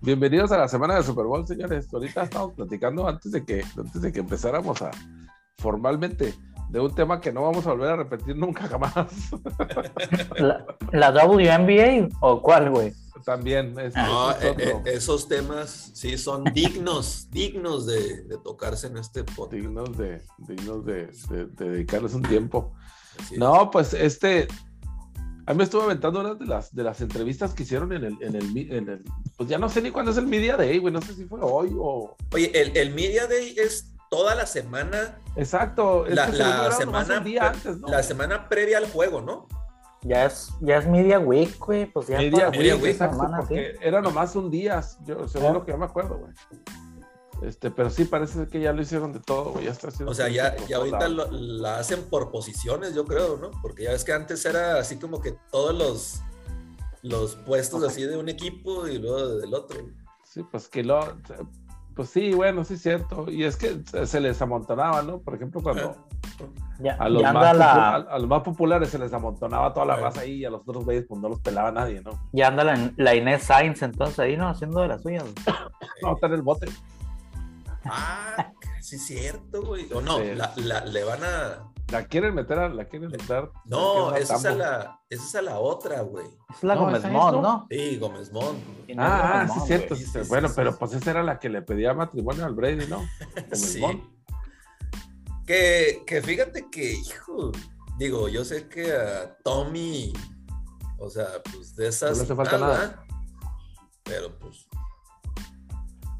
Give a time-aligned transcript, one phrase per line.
[0.00, 1.92] Bienvenidos a la semana de Super Bowl, señores.
[1.92, 4.90] Ahorita estamos platicando antes de que, antes de que empezáramos a
[5.58, 6.34] formalmente
[6.70, 8.92] de un tema que no vamos a volver a repetir nunca jamás.
[10.36, 12.92] ¿La, la WNBA o cuál, güey?
[13.24, 13.76] También.
[13.80, 18.98] es- No, es eh, eh, esos temas sí son dignos, dignos de, de tocarse en
[18.98, 19.52] este podcast.
[19.52, 22.74] dignos de, dignos de, de- de dedicarles un tiempo.
[23.36, 24.46] No, pues este.
[25.48, 28.22] A mí me estuve aventando una de las, de las entrevistas que hicieron en el,
[28.22, 29.02] en el, mi- en el-
[29.38, 30.92] Pues ya no sé ni cuándo es el Media Day, güey.
[30.92, 32.14] No sé si fue hoy o.
[32.34, 36.04] Oye, el, el Media Day es toda la semana, Exacto.
[36.06, 36.26] es la,
[36.72, 37.88] semana, un día antes, ¿no?
[37.88, 39.48] la semana previa al juego, ¿no?
[40.02, 41.86] Ya es, ya es Media Week, güey.
[41.86, 43.78] Pues ya Media Media Week, exacto, semana, porque sí.
[43.80, 46.32] era nomás un día, yo, según lo que yo me acuerdo, güey.
[47.42, 49.66] Este, pero sí parece que ya lo hicieron de todo, güey.
[49.66, 53.36] Ya está haciendo O sea, ya, ya ahorita lo- la hacen por posiciones, yo creo,
[53.36, 53.50] ¿no?
[53.62, 56.20] Porque ya ves que antes era así como que todos los,
[57.02, 59.78] los puestos así de un equipo y luego del otro.
[60.24, 61.00] Sí, pues que lo.
[61.94, 63.28] Pues sí, bueno, sí es cierto.
[63.30, 65.18] Y es que se- les amontonaba, ¿no?
[65.20, 65.96] Por ejemplo, cuando
[66.80, 69.86] Ya, a los, ya más, la, a, a los más populares se les amontonaba toda
[69.86, 72.12] la raza ahí y a los otros güeyes pues no los pelaba nadie, ¿no?
[72.32, 74.48] ya anda la, la Inés Sainz entonces ahí, ¿no?
[74.48, 75.24] Haciendo de las suyas.
[76.02, 76.66] No, está en el bote.
[77.90, 79.92] Ah, sí es cierto, güey.
[79.92, 80.34] O no, Sí.
[80.34, 81.72] la, la- le van a...
[81.90, 83.48] La quieren meter a, la quieren meter.
[83.64, 86.26] No, esa es, a la, esa es a la otra, güey.
[86.54, 87.66] Es la No, Gómez ¿esa es, Mont, no?
[87.70, 88.58] Sí, Gómez Mont.
[88.98, 89.96] Ah, Gómez sí, es cierto.
[89.96, 90.76] sí, Sí, bueno, sí, pero sí.
[90.80, 92.98] pues esa era la que le pedía matrimonio al Brady, ¿no?
[93.34, 93.80] Gómez Sí.
[93.80, 94.04] Mont.
[95.46, 97.52] Que, que fíjate que, hijo,
[97.98, 100.12] digo, yo sé que a Tommy,
[100.98, 102.10] o sea, pues de esas.
[102.10, 103.02] No le hace falta nada.
[104.02, 104.68] Pero pues,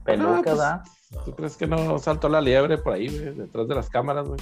[0.05, 0.83] Peluca, Ah, pues, ¿verdad?
[1.11, 1.21] No.
[1.23, 3.35] ¿Tú crees que no saltó la liebre por ahí, güey?
[3.35, 4.41] Detrás de las cámaras, güey.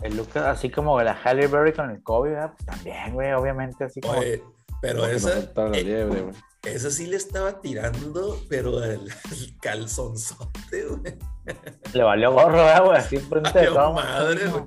[0.00, 2.52] Peluca, así como la Halle Berry con el COVID, ¿verdad?
[2.56, 4.18] Pues también, güey, obviamente, así como.
[4.18, 4.42] Oye,
[4.80, 6.34] pero Como no esa, saltara la eh, liebre, güey.
[6.64, 11.18] esa sí le estaba tirando, pero el, el calzonzote, güey.
[11.92, 12.98] Le valió gorro, ¿verdad, güey?
[12.98, 13.92] Así enfrente de todo.
[13.92, 14.64] madre, güey.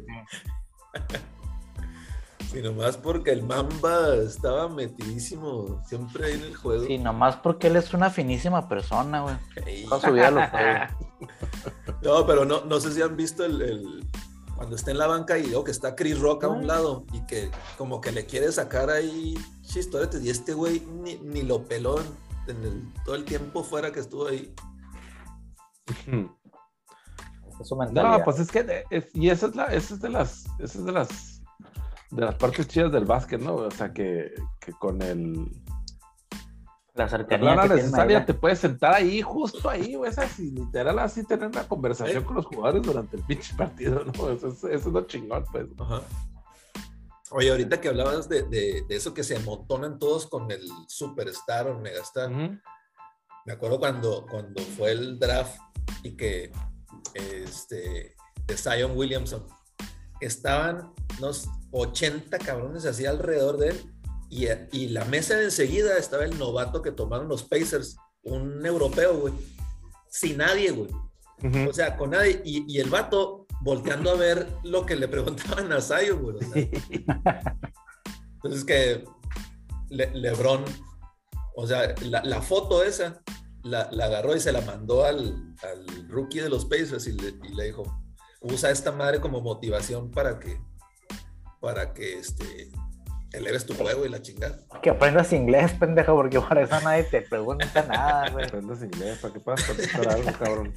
[2.54, 6.86] Y nomás porque el Mamba estaba metidísimo siempre ahí en el juego.
[6.86, 9.36] Sí, nomás porque él es una finísima persona, güey.
[9.66, 9.86] Ey.
[9.86, 11.30] Toda su vida lo fue, güey.
[12.04, 14.08] No, pero no, no sé si han visto el, el-
[14.58, 17.26] cuando está en la banca y luego que está Chris Rock a un lado y
[17.26, 22.00] que como que le quiere sacar ahí chistoretes y este güey ni, ni lo peló
[22.00, 22.08] en,
[22.58, 24.54] en el- todo el tiempo fuera que estuvo ahí.
[27.60, 28.18] Es su mentalidad.
[28.20, 30.80] No, pues es que de- es- y esa es la, esa es de las, esa
[30.80, 31.33] es de las
[32.16, 33.56] de las partes chidas del básquet, ¿no?
[33.56, 35.50] O sea que, que con el
[36.96, 41.26] la la cercanía tiene necesaria te puedes sentar ahí, justo ahí, güey, así, literal, así
[41.26, 42.26] tener una conversación ¿Eh?
[42.26, 44.12] con los jugadores durante el pinche partido, ¿no?
[44.30, 45.66] Eso es, eso es lo chingón, pues.
[45.80, 46.02] Ajá.
[47.32, 51.68] Oye, ahorita que hablabas de, de- de eso que se amontonan todos con el superstar
[51.68, 55.60] o megastar, me acuerdo cuando, cuando fue el draft
[56.04, 56.52] y que
[57.16, 59.48] este de Zion Williamson
[60.22, 63.94] estaban unos 80 cabrones así alrededor de él
[64.30, 69.20] y, y la mesa de enseguida estaba el novato que tomaron los Pacers, un europeo,
[69.20, 69.34] güey,
[70.10, 70.90] sin nadie, güey.
[71.44, 71.70] Ujú.
[71.70, 72.42] O sea, con nadie.
[72.46, 76.38] Y, y el vato volteando a ver lo que le preguntaban a Zion, güey.
[76.38, 76.54] o sea.
[78.36, 79.04] entonces que
[79.90, 80.64] Le- Lebron,
[81.56, 83.22] o sea, la, la foto esa,
[83.64, 87.30] la, la agarró y se la mandó al, al rookie de los Pacers y le,
[87.44, 87.84] y le dijo,
[88.42, 90.60] usa esta madre como motivación para que,
[91.64, 92.68] para que este,
[93.32, 94.60] eleves tu juego y la chingada.
[94.82, 98.46] Que aprendas inglés, pendejo, porque por eso nadie te pregunta nada, güey.
[98.46, 100.74] Aprendas inglés para que puedas contestar algo, cabrón.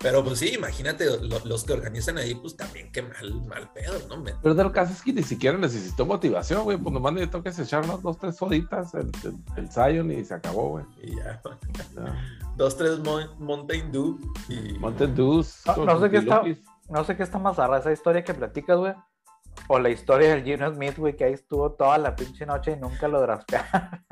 [0.00, 4.00] Pero pues sí, imagínate, lo- los que organizan ahí, pues también qué mal, mal pedo,
[4.08, 4.16] ¿no?
[4.16, 6.76] Me- Pero del caso es que ni siquiera necesitó motivación, güey.
[6.76, 7.12] Pues nomás
[7.44, 10.84] que se echar unas dos, tres soditas, el, el, el Zion y se acabó, güey.
[11.02, 11.40] Y ya.
[11.94, 12.48] Ya.
[12.56, 14.72] Dos, tres Mon- Mountain Dew y...
[14.78, 15.62] Mountain Dews.
[15.66, 16.42] No, no sé qué está-.
[16.88, 18.94] No sé qué está más rara, esa historia que platicas, güey.
[19.68, 22.76] O la historia del Gino Smith, güey, que ahí estuvo toda la pinche noche y
[22.76, 24.04] nunca lo draftearon.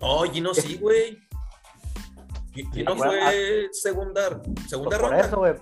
[0.00, 1.18] Oh, Gino sí, güey.
[2.52, 5.26] Gi- Gino fue segunda, segunda Pues por ronda.
[5.26, 5.54] eso, güey.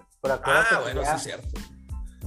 [0.44, 1.60] Ah, bueno, ya- sí es cierto.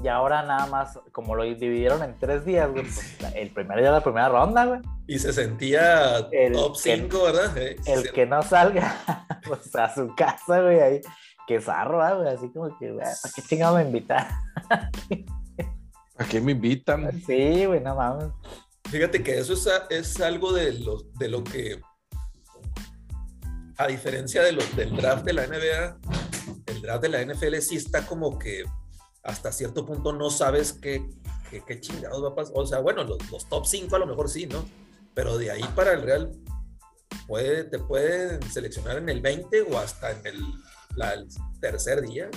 [0.03, 3.87] Y ahora nada más, como lo dividieron en tres días, güey, pues el primer día
[3.87, 4.79] de la primera ronda, güey.
[5.07, 7.57] Y se sentía El top que- 5, ¿verdad?
[7.57, 8.93] Eh, El que no salga,
[9.47, 11.01] pues a su casa, güey, ahí.
[11.47, 14.27] Que zarro, ah, güey, así como que, güey, ¿para qué chingado me invitar?
[16.17, 17.09] ¿A qué me invitan?
[17.25, 18.29] Sí, güey, no mames.
[18.89, 21.79] Fíjate que eso es, a- es algo de lo, de lo que,
[23.77, 25.97] a diferencia de los, del draft de la NBA,
[26.67, 28.63] el draft de la NFL sí está como que
[29.23, 31.05] hasta cierto punto no sabes qué,
[31.49, 32.53] qué, qué chingados va a pasar.
[32.55, 34.65] O sea, bueno, los, los top 5 a lo mejor sí, ¿no?
[35.13, 36.31] Pero de ahí para el Real,
[37.27, 40.41] puede, te pueden seleccionar en el 20 o hasta en el,
[40.95, 41.27] la- el
[41.59, 42.29] tercer día.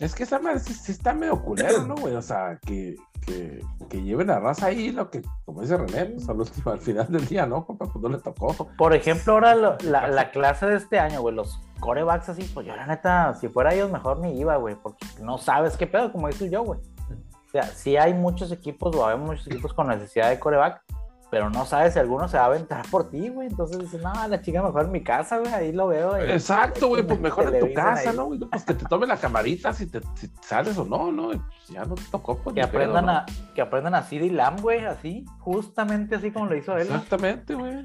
[0.00, 2.14] Es que esa madre sí, sí está medio culero, ¿no, güey?
[2.16, 6.28] O sea, que, que, que lleven a raza ahí lo que, como dice René, pues
[6.28, 7.66] al, último, al final del día, ¿no?
[7.66, 7.84] compa?
[7.84, 8.54] Pues no le tocó.
[8.78, 12.66] Por ejemplo, ahora lo- la, la clase de este año, güey, los corebacks así, pues
[12.66, 16.10] yo la neta, si fuera ellos mejor ni iba, güey, porque no sabes qué pedo,
[16.12, 16.80] como dices yo, güey.
[16.80, 20.82] O sea, sí hay muchos equipos, o hay muchos equipos con necesidad de coreback,
[21.30, 23.46] pero no sabes si alguno se va a aventar por ti, güey.
[23.48, 26.16] Entonces dices, no, la chica mejor en mi casa, güey, ahí lo veo.
[26.16, 28.16] Exacto, güey, pues mejor en tu casa, ahí.
[28.16, 28.26] ¿no?
[28.26, 28.40] güey?
[28.40, 31.28] Pues que te tome la camarita si te si sales o no, ¿no?
[31.28, 32.54] Pues ya no te tocó, pues.
[32.54, 33.12] Que pedo, aprendan, ¿no?
[33.12, 36.82] a, que aprendan a CD Lamb, güey, así, justamente así como lo hizo él.
[36.82, 37.84] Exactamente, güey.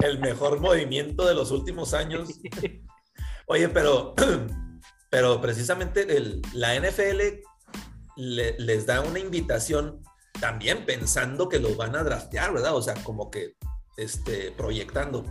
[0.00, 2.40] El mejor movimiento de los últimos años.
[3.46, 4.14] Oye, pero,
[5.10, 7.42] pero precisamente el- la NFL
[8.16, 10.00] le- les da una invitación
[10.40, 12.74] también pensando que los van a draftear, ¿verdad?
[12.74, 13.54] O sea, como que
[13.96, 15.24] este, proyectando.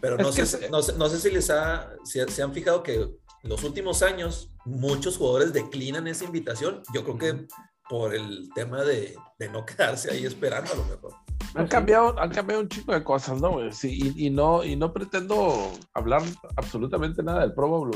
[0.00, 2.82] Pero no, sé, se- no, sé, no sé si les ha, si se han fijado
[2.82, 3.18] que en
[3.50, 6.82] los últimos años muchos jugadores declinan esa invitación.
[6.92, 7.46] Yo creo que
[7.88, 11.12] por el tema de, de no quedarse ahí esperando a lo mejor.
[11.54, 13.50] Han cambiado, han cambiado un chico de cosas, ¿no?
[13.52, 13.72] güey?
[13.72, 16.22] Sí, y, y no, y no pretendo hablar
[16.56, 17.90] absolutamente nada del Pro Bowl.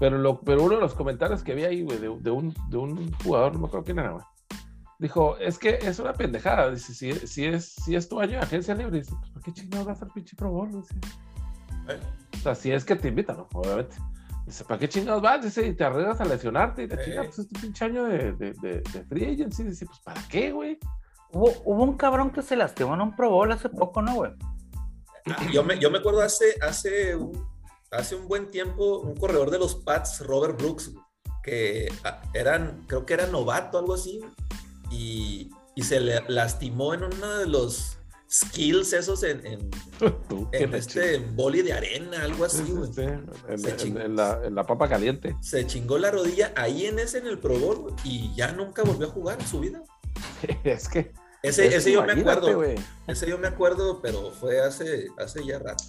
[0.00, 2.76] Pero, lo, pero uno de los comentarios que vi ahí, güey, de, de un, de
[2.78, 4.24] un jugador, no me acuerdo quién era, güey.
[4.98, 6.70] Dijo, es que es una pendejada.
[6.70, 9.52] Dice, si, si, es, si es tu año de agencia libre, dice, pues, ¿para qué
[9.52, 10.70] chingados vas al pinche Pro Bowl?
[10.72, 10.94] Dice,
[11.88, 12.00] ¿eh?
[12.34, 13.48] O sea, si es que te invitan, ¿no?
[13.54, 13.96] Obviamente.
[14.44, 15.42] Dice, ¿para qué chingados vas?
[15.44, 16.82] Dice, y te arriesgas a lesionarte.
[16.82, 17.04] Y la Eh.
[17.04, 19.62] chinga, pues es tu pinche año de, de, de, de free agency.
[19.62, 20.78] Dice, pues, ¿para qué, güey?
[21.32, 24.32] Hubo, hubo un cabrón que se lastimó en un Pro Bowl hace poco, ¿no, güey?
[25.26, 27.46] Ah, Yo me, yo me acuerdo hace, hace, un,
[27.92, 30.92] hace un buen tiempo, un corredor de los Pats, Robert Brooks,
[31.44, 34.20] que ah, eran, creo que era novato, algo así,
[34.90, 37.98] y, y se le lastimó en uno de los
[38.30, 39.40] skills esos en,
[40.52, 43.02] que en este boli de arena, algo Sí, así, sí,
[43.70, 44.00] En, chingó.
[44.00, 45.36] la, en la papa caliente.
[45.40, 49.06] Se chingó la rodilla ahí en ese, en el Pro Bowl, y ya nunca volvió
[49.06, 49.82] a jugar en su vida.
[50.64, 51.12] es que.
[51.42, 52.74] Ese, es ese yo me acuerdo, güey.
[53.06, 55.84] ese yo me acuerdo, pero fue hace, hace ya rato.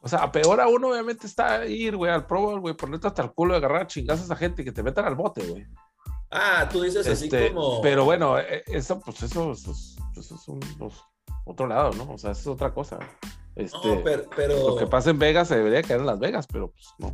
[0.00, 3.32] O sea, peor aún, obviamente, está ir, güey, al Pro Bowl, güey, ponerte hasta el
[3.32, 5.66] culo de agarrar a chingazos a gente y que te metan al bote, güey.
[6.30, 7.80] Ah, tú dices así Este, como...
[7.80, 10.94] Pero bueno, eh, eso, pues eso, eso, es- eso es un, pues,
[11.46, 12.12] otro lado, ¿no?
[12.12, 12.98] O sea, eso es otra cosa.
[13.56, 16.46] Este, No, pero, pero Lo que pasa en Vegas se debería quedar en Las Vegas,
[16.46, 17.10] pero pues no.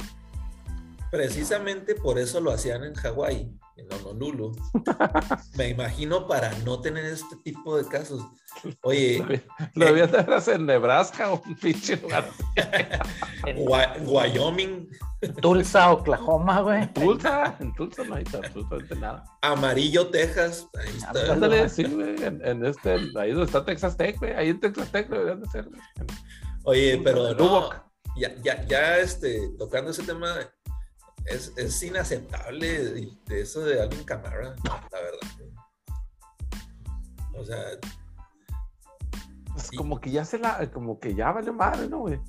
[1.15, 4.51] Precisamente por eso lo hacían en Hawái, en Honolulu.
[5.57, 8.21] Me imagino para no tener este tipo de casos.
[8.83, 9.23] Oye,
[9.75, 12.29] Lo debían de hacer en Nebraska o un pinche lugar.
[14.05, 14.89] Wyoming,
[15.41, 16.93] Tulsa, Oklahoma, güey.
[16.93, 19.25] Tulsa, en Tulsa no hay absolutamente nada.
[19.43, 20.67] Amarillo, Texas.
[20.77, 21.33] Ahí está.
[21.33, 21.69] Ándale.
[21.69, 25.09] Sí, güey, en, en este, ahí donde está Texas Tech, güey, ahí en Texas Tech
[25.09, 25.69] deberían de ser.
[25.69, 25.81] güey.
[26.65, 27.71] Oye, pero no,
[28.17, 30.35] ya, ya, ya este, tocando ese tema,
[31.27, 35.21] es, es inaceptable de, de eso de Alvin Camara, la verdad.
[37.37, 37.59] O sea,
[39.53, 42.21] Pues como que ya se la, como que ya valió madre, ¿no, güey?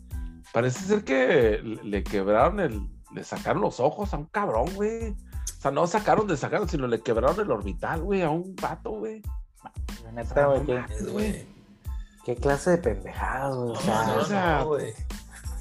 [0.53, 5.12] Parece ser que le, le quebraron el, le sacaron los ojos a un cabrón, güey.
[5.12, 8.91] O sea, no sacaron de sacaron, sino le quebraron el orbital, güey, a un vato,
[8.91, 9.22] güey.
[10.03, 11.48] La neta, güey,
[12.24, 13.70] ¿qué, clase de pendejadas, güey.
[13.70, 14.93] O No, sea, no, o sea, no, güey.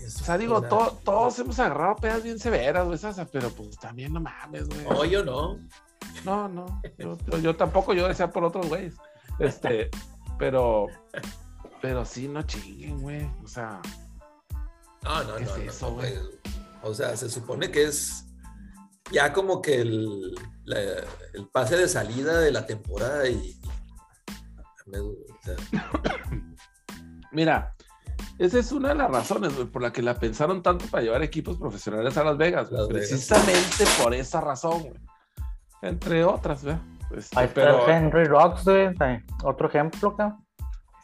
[0.06, 4.12] O sea, digo, to- todos hemos agarrado pedas bien severas, güey, esas, pero pues también
[4.12, 4.84] no mames, güey.
[4.84, 5.58] No, yo no.
[6.24, 8.94] No, no, yo, yo- yo tampoco, yo decía por otros güeyes.
[9.38, 9.90] Este,
[10.38, 10.86] pero,
[11.82, 13.24] pero sí, no chinguen, güey.
[13.42, 13.80] O sea,
[15.02, 15.50] No, no, ¿Qué no.
[15.50, 16.14] es no, eso, no, güey?
[16.82, 18.26] O sea, se supone que es
[19.12, 20.34] ya como que el,
[20.64, 23.58] la- el pase de salida de la temporada y.
[24.86, 25.56] me- o sea,
[27.32, 27.73] mira,
[28.38, 31.22] esa es una de las razones, güey, por la que la pensaron tanto para llevar
[31.22, 32.70] equipos profesionales a Las Vegas.
[32.70, 33.08] Las Vegas.
[33.08, 35.00] Precisamente por esa razón, güey.
[35.82, 36.64] Entre otras.
[36.64, 38.64] Este, ahí está pero, Henry Rocks,
[39.44, 40.44] Otro ejemplo, cabrón.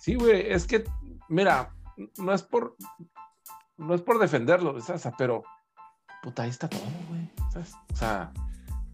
[0.01, 0.85] Sí, güey, es que,
[1.29, 1.75] mira,
[2.19, 2.75] no es por,
[3.77, 5.07] no es por defenderlo, ¿sabes?
[5.19, 5.43] pero,
[6.23, 7.75] puta, ahí está todo, güey, ¿sabes?
[7.93, 8.33] O sea,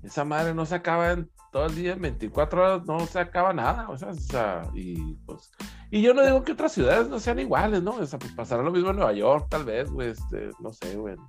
[0.03, 3.53] esa madre no se acaba en todo el día, en 24 horas, no se acaba
[3.53, 5.51] nada, sea, o sea, y pues,
[5.91, 7.93] y yo no digo que otras ciudades no sean iguales, ¿no?
[7.93, 10.97] O sea, pues pasará lo mismo en Nueva York, tal vez, güey, este, no sé,
[10.97, 11.15] güey.
[11.15, 11.21] En,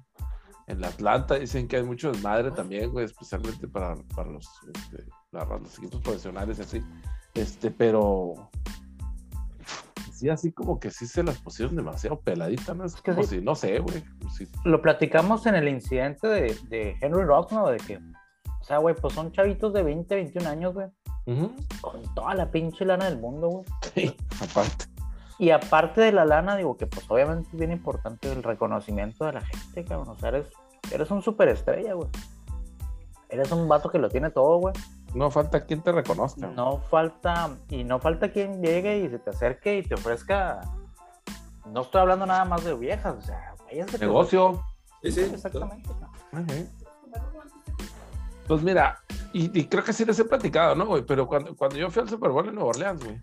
[0.67, 5.05] en la Atlanta dicen que hay mucho desmadre también, güey, especialmente para, para los, este,
[5.31, 6.83] para los equipos profesionales y así.
[7.33, 8.49] Este, pero
[10.13, 12.83] sí, así como que sí se las pusieron demasiado peladitas, ¿no?
[12.85, 13.37] Es como sí.
[13.37, 14.03] si, no sé, güey.
[14.35, 17.69] si- Lo platicamos en el incidente de, de Henry Rocks, ¿no?
[17.69, 17.99] De que,
[18.67, 20.87] sea, güey, pues son chavitos de 20, 21 años, güey.
[21.81, 23.65] Con toda la pinche lana del mundo, güey.
[23.93, 24.85] Sí, aparte.
[25.39, 29.33] Y aparte de la lana, digo que pues obviamente es bien importante el reconocimiento de
[29.33, 30.09] la gente, cabrón.
[30.09, 30.47] O sea, eres,
[30.91, 32.09] eres un superestrella, güey.
[33.29, 34.73] Eres un vato que lo tiene todo, güey.
[35.13, 36.47] No falta quien te reconozca.
[36.47, 40.61] No falta, y no falta quien llegue y se te acerque y te ofrezca.
[41.65, 44.63] No estoy hablando nada más de viejas, o sea, te Negocio.
[45.03, 45.21] Sí, sí.
[45.21, 45.89] Exactamente.
[46.31, 46.41] ¿no?
[46.41, 46.67] Ujú.
[48.47, 48.99] Pues mira,
[49.33, 51.03] y, y creo que sí les he platicado, ¿no, güey?
[51.05, 53.21] Pero cuando, cuando yo fui al Super Bowl en Nueva Orleans, güey,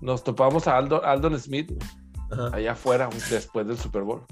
[0.00, 4.24] nos topamos a Aldo, Aldon Smith, güey, allá afuera, güey, después del Super Bowl.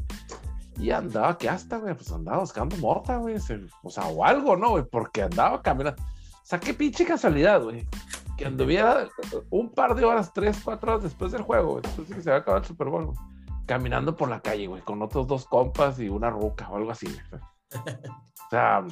[0.78, 1.94] Y andaba, ¿qué hasta, güey?
[1.94, 3.36] Pues andaba buscando mota, güey.
[3.82, 4.84] O sea, o algo, ¿no, güey?
[4.84, 6.02] Porque andaba caminando.
[6.02, 7.86] O sea, qué pinche casualidad, güey.
[8.36, 9.08] Que anduviera
[9.50, 12.30] un par de horas, tres, cuatro horas después del juego, güey, después de que se
[12.30, 13.18] había acabado el Super Bowl, güey,
[13.66, 17.06] caminando por la calle, güey, con otros dos compas y una ruca o algo así,
[17.06, 17.42] güey.
[18.46, 18.84] O sea,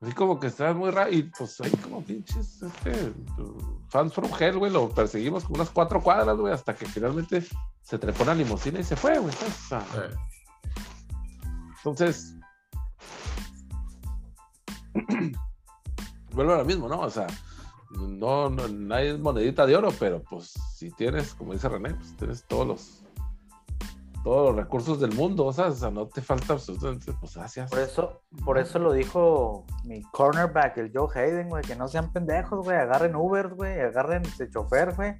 [0.00, 1.12] así como que estaba muy raro.
[1.12, 3.12] Y pues ahí como pinches este,
[3.88, 7.44] fans from hell, güey, lo perseguimos con unas cuatro cuadras, güey, hasta que finalmente
[7.82, 9.34] se trepó una limusina y se fue, güey.
[11.76, 12.36] entonces,
[16.32, 17.00] vuelvo a lo mismo, ¿no?
[17.00, 17.26] O sea,
[17.90, 22.16] no, no, nadie es monedita de oro, pero pues si tienes, como dice René, pues
[22.16, 23.02] tienes todos los
[24.24, 27.70] todos los recursos del mundo, o sea, o sea no te falta absolutamente, pues gracias.
[27.70, 32.12] Por eso, por eso lo dijo mi cornerback, el Joe Hayden, güey, que no sean
[32.12, 35.14] pendejos, güey, agarren Uber, güey, agarren ese chofer, güey,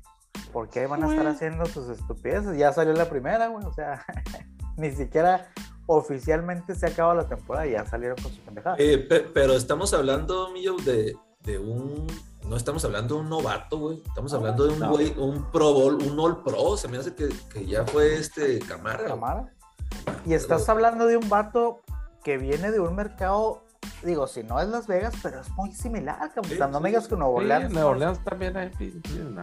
[0.53, 2.57] porque ahí van a estar haciendo sus estupideces.
[2.59, 4.05] Ya salió la primera, güey, o sea,
[4.77, 5.49] ni siquiera
[5.87, 8.77] oficialmente se acaba la temporada y ya salieron con su pendejada.
[8.79, 12.07] eh, pe- pero estamos hablando, Millo, de, de un.
[12.51, 14.03] No estamos hablando de un novato, güey.
[14.05, 14.91] Estamos hablando de un No.
[14.91, 16.77] güey, un Pro Bowl, un All Pro.
[16.77, 19.05] Se me hace que, que ya fue este Camara.
[19.05, 19.55] Camara.
[20.27, 21.81] Y estás hablando de un vato
[22.25, 23.63] que viene de un mercado,
[24.03, 26.33] digo, si no es Las Vegas, pero es muy similar.
[26.43, 27.11] Sí, no sí, me digas sí.
[27.11, 27.69] que Nueva Sí, Orleans.
[27.69, 28.73] no Nueva Orleans también hay.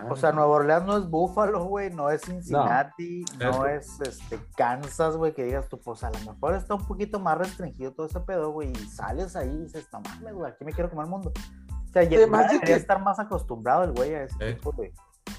[0.10, 5.16] O sea, Nueva Orleans no es Buffalo, güey, no es Cincinnati, no, es este, Kansas,
[5.16, 8.20] güey, que digas tú, pues a lo mejor está un poquito más restringido todo ese
[8.20, 11.12] pedo, güey, y sales ahí y dices, no mames, güey, aquí me quiero comer el
[11.12, 11.32] mundo.
[12.02, 14.54] Sea, ya, Además ya de que- estar más acostumbrado el güey a ese Eh.
[14.54, 14.94] tipo de...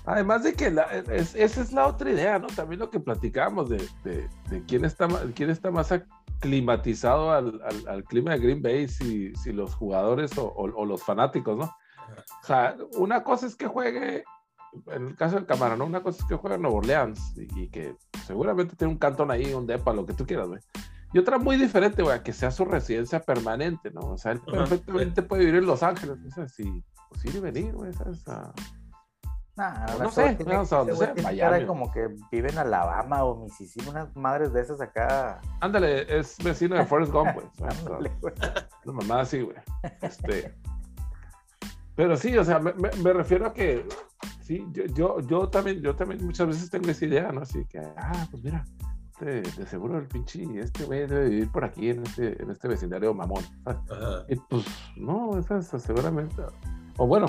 [0.04, 2.46] Además de que la- es- esa es la otra idea, ¿no?
[2.48, 7.88] También lo que platicábamos de, de- de quién, está, quién está más aclimatizado al, al-
[7.88, 11.64] al clima de Green Bay, si, si los jugadores o, o- o los fanáticos, ¿no?
[11.64, 14.24] O sea, una cosa es que juegue,
[14.86, 15.84] en el caso del Cámara, ¿no?
[15.84, 17.94] Una cosa es que juegue en Nueva Orleans y, y que
[18.26, 20.60] seguramente tiene un cantón ahí, un depa, lo que tú quieras, güey.
[21.12, 24.00] Y otra muy diferente, güey, a que sea su residencia permanente, ¿no?
[24.00, 27.36] O sea, él Ajá, perfectamente puede vivir en Los Ángeles, o sea, si, pues ir
[27.36, 28.20] y venir, güey, ¿sabes?
[28.22, 28.52] Sea,
[29.56, 31.40] Nah, No sé, tiene- no, o sea, sea, tiene Miami.
[31.56, 35.40] cara como que vive en Alabama o Mississippi, unas madres de esas acá.
[35.60, 37.46] Ándale, es vecino de Forrest Gump, güey.
[37.68, 38.34] Ándale, güey.
[38.84, 39.56] Una mamá así, güey.
[40.00, 40.54] Este.
[41.96, 43.84] Pero sí, o sea, me, me- me refiero a que
[44.42, 47.40] sí, yo, yo, yo también, yo también muchas veces tengo esa idea, ¿no?
[47.40, 48.64] Así que, ah, pues mira,
[49.24, 52.68] de, de seguro el pinche, este güey debe vivir por aquí en este, en este
[52.68, 53.44] vecindario mamón.
[54.28, 54.64] Y pues,
[54.96, 56.42] no, esa es seguramente.
[56.96, 57.26] O bueno,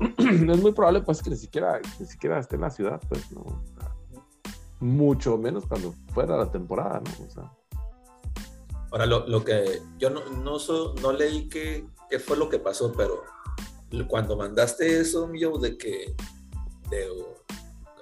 [0.18, 3.40] es muy probable, pues, que ni siquiera, ni siquiera esté en la ciudad, pues, ¿no?
[3.42, 3.94] O sea,
[4.80, 7.26] mucho menos cuando fuera la temporada, ¿no?
[7.26, 7.52] O sea.
[8.90, 12.58] Ahora, lo, lo que yo no, no, so- no leí qué, qué fue lo que
[12.58, 13.22] pasó, pero
[14.08, 16.14] cuando mandaste eso, Millo, de que
[16.90, 17.08] de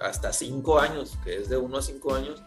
[0.01, 2.43] hasta cinco años, que es de uno a cinco años,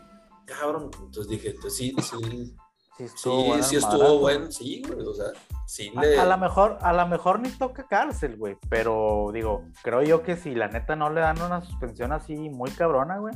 [0.46, 2.56] cabrón, entonces dije, entonces sí, sí,
[2.96, 5.26] Sí, sí, estuvo bueno sí estuvo bueno, sí, güey, o sea,
[5.66, 6.18] sí le...
[6.18, 8.56] A, a lo mejor, a lo mejor ni toca cárcel, güey.
[8.70, 12.70] Pero digo, creo yo que si la neta no le dan una suspensión así muy
[12.70, 13.34] cabrona, güey.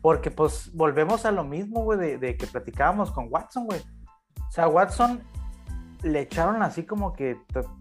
[0.00, 3.80] Porque pues volvemos a lo mismo, güey, de, de que platicábamos con Watson, güey.
[3.80, 5.24] O sea, Watson
[6.02, 7.36] le echaron así como que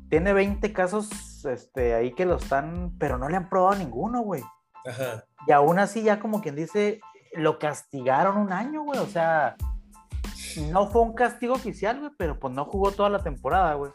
[0.09, 4.43] tiene 20 casos este, ahí que lo están, pero no le han probado ninguno, güey.
[4.83, 5.23] Ajá.
[5.45, 7.01] Y aún así, ya como quien dice,
[7.37, 8.99] lo castigaron un año, güey.
[8.99, 9.55] O sea,
[10.69, 13.91] no fue un castigo oficial, güey, pero pues no jugó toda la temporada, güey.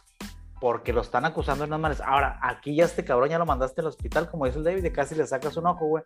[0.61, 2.01] Porque lo están acusando de unas malas.
[2.01, 4.93] Ahora, aquí ya este cabrón ya lo mandaste al hospital, como dice el David, de
[4.93, 6.05] casi le sacas un ojo, güey.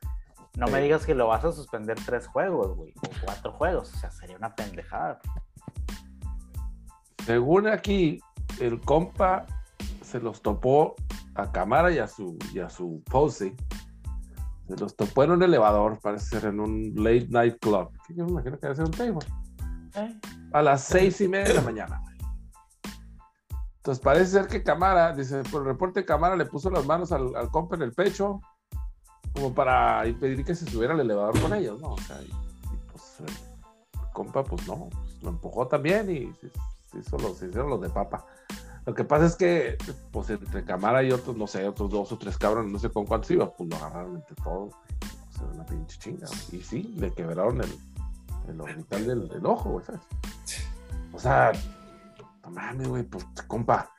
[0.57, 3.93] No me digas que lo vas a suspender tres juegos, güey, o cuatro juegos.
[3.93, 5.21] O sea, sería una pendejada.
[7.27, 8.21] Según aquí,
[8.61, 9.45] el compa
[10.01, 10.95] se los topó
[11.35, 13.55] a Camara y a su, y a su Posey.
[14.69, 17.91] Se los topó en un elevador, parece ser en un late night club.
[18.09, 19.27] Yo me imagino que debe ser un table.
[19.95, 20.21] ¿Eh?
[20.53, 22.03] A las seis y media de la mañana.
[23.77, 27.13] Entonces parece ser que Camara, dice, por el reporte de Camara le puso las manos
[27.13, 28.41] al, al compa en el pecho
[29.33, 31.91] como para impedir que se subiera al elevador con ellos, ¿no?
[31.93, 36.33] O sea, y, y, pues el, el compa, pues no, pues, lo empujó también y
[36.35, 36.51] se,
[36.91, 38.25] se hizo los- se hicieron los de papa.
[38.87, 39.77] Lo que pasa es que,
[40.13, 43.05] pues entre Camara y otros, no sé, otros dos o tres cabrones, no sé con
[43.05, 44.75] cuántos iba, pues lo agarraron entre todos.
[45.01, 46.27] pues era una pinche chinga.
[46.29, 46.61] güey.
[46.61, 47.77] Y sí, le quebraron el,
[48.49, 50.01] el orbital del, del ojo, güey, ¿sabes?
[51.13, 51.51] O sea,
[52.45, 53.91] no mames, güey, pues, compa.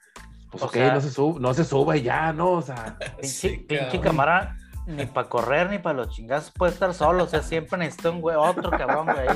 [0.52, 2.52] Pues, O ok, sea- no, se sub, no se suba y ya, ¿no?
[2.54, 4.02] O sea, Pinche, Sí, pinche cabrón.
[4.04, 7.26] cámara, ni para correr ni para los chingazos puede estar solo.
[7.26, 9.28] O sea, siempre necesita un güey, otro cabrón, güey.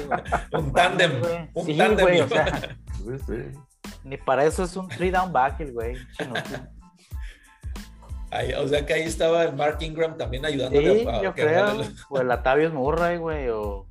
[0.54, 1.50] Un tándem, Güey.
[1.54, 2.06] un Sí, tándem.
[2.06, 2.46] güey, o sea,
[3.04, 3.60] pues, sí.
[4.04, 5.96] Ni para eso es un three down back el güey.
[8.32, 11.34] Ahí- o sea que ahí estaba el Mark Ingram también Sí, ayudándole a, a yo
[11.34, 11.82] creo.
[12.10, 13.88] O el Latavius Murray, güey, o...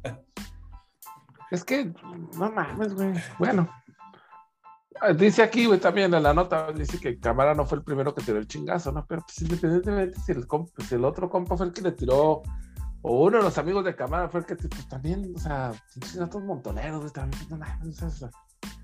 [1.50, 1.92] Es que,
[2.38, 3.12] no mames, güey.
[3.38, 3.68] Bueno.
[5.00, 8.14] Ah, Dice aquí, güey, también en la nota, dice que Cámara no fue el primero
[8.14, 9.04] que tiró el chingazo, ¿no?
[9.06, 12.42] Pero pues independientemente si el, comp- si el otro compa fue el que le tiró,
[13.02, 15.72] o uno de los amigos de Cámara fue el que, pues también, o sea,
[16.22, 18.30] otros montoneros, güey, también, no mames, o sea,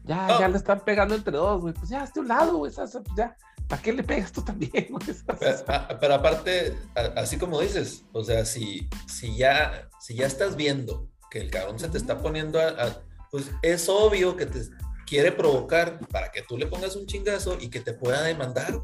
[0.07, 0.41] ya, No.
[0.41, 3.37] ya le están pegando entre dos, güey, pues ya, hazte un lado, güey, pues ya,
[3.69, 5.03] ¿para qué le pegas tú también, güey?
[5.39, 6.77] Sea, Pero, aparte,
[7.17, 11.79] así como dices, o sea, si, si, ya, si ya estás viendo que el cabrón
[11.79, 14.63] se te está poniendo a, a- pues es obvio que te
[15.07, 18.81] quiere provocar para que tú le pongas un chingazo y que te pueda demandar.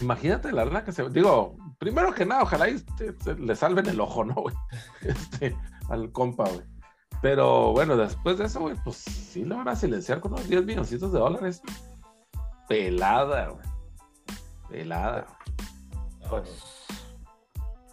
[0.00, 1.08] Imagínate la lana que se.
[1.10, 2.82] Digo, primero que nada, ojalá y
[3.38, 4.54] le salven el ojo, ¿no, güey?
[5.02, 5.56] Este,
[5.90, 6.62] al compa, güey.
[7.22, 10.64] Pero bueno, después de eso, güey, pues sí lo van a silenciar con unos 10
[10.66, 11.62] milloncitos de dólares.
[12.68, 13.66] Pelada, güey.
[14.70, 15.26] Pelada.
[16.28, 16.48] Pues,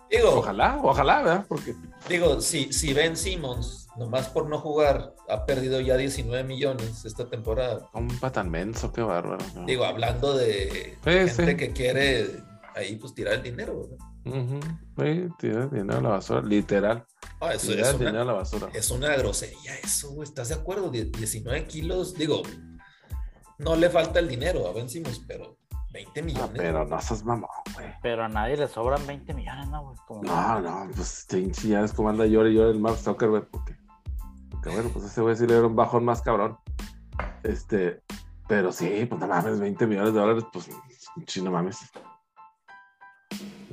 [0.09, 1.45] Digo, Ojalá, ojalá, ¿verdad?
[1.47, 1.73] Porque
[2.09, 7.29] digo, si, si Ben Simmons, nomás por no jugar, ha perdido ya 19 millones esta
[7.29, 7.87] temporada.
[7.93, 9.45] compa tan menso, qué bárbaro.
[9.55, 9.65] ¿no?
[9.65, 11.55] Digo, hablando de Sí, gente sí.
[11.57, 12.43] que quiere
[12.75, 13.87] ahí pues tirar el dinero.
[13.89, 14.05] ¿verdad?
[14.23, 14.59] Ujú,
[14.99, 17.05] Sí, tira el dinero a la basura, literal.
[17.39, 18.69] Ah, eso Tira es el dinero una, a la basura.
[18.73, 20.27] es una grosería eso, güey.
[20.27, 20.91] ¿Estás de acuerdo?
[20.91, 22.43] Die- 19 kilos, digo,
[23.57, 25.57] no le falta el dinero a Ben Simmons, pero
[25.91, 26.51] 20 Ah, millones.
[26.55, 27.87] pero no seas mamón, güey.
[28.01, 29.97] pero a nadie le sobran 20 millones, ¿no, güey?
[30.07, 30.23] Como...
[30.23, 31.27] No, no, pues
[31.63, 33.75] ya es como anda llore y llore el Mark Zuckerberg, porque,
[34.51, 36.57] porque bueno, pues ese güey sí le dieron un bajón más cabrón.
[37.43, 38.01] Este,
[38.47, 40.69] pero sí, pues no mames, 20 millones de dólares, pues
[41.27, 41.77] sí, no mames.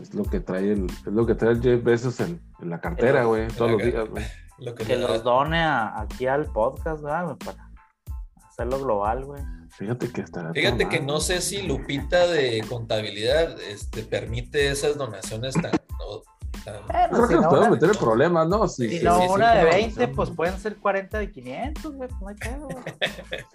[0.01, 2.81] Es lo que trae el, es lo que trae el Jeff Bezos en, en la
[2.81, 4.25] cartera, güey, todos los días, güey.
[4.61, 7.37] Lo que Que los done a- aquí al podcast, ¿verdad, güey?
[7.37, 7.71] Para
[8.49, 9.41] hacerlo global, güey.
[9.71, 10.53] Fíjate que está.
[10.53, 15.71] Fíjate que no sé si Lupita de contabilidad este, permite esas donaciones tan.
[16.73, 18.69] No, tan- Bueno, Creo si que nos no, podemos meter en problemas, ¿no?
[18.69, 20.13] Sí, Si sí, no, una de claro, 20, sí.
[20.15, 22.09] pues pueden ser 40 de 500, güey.
[22.09, 22.69] pues No hay pedo.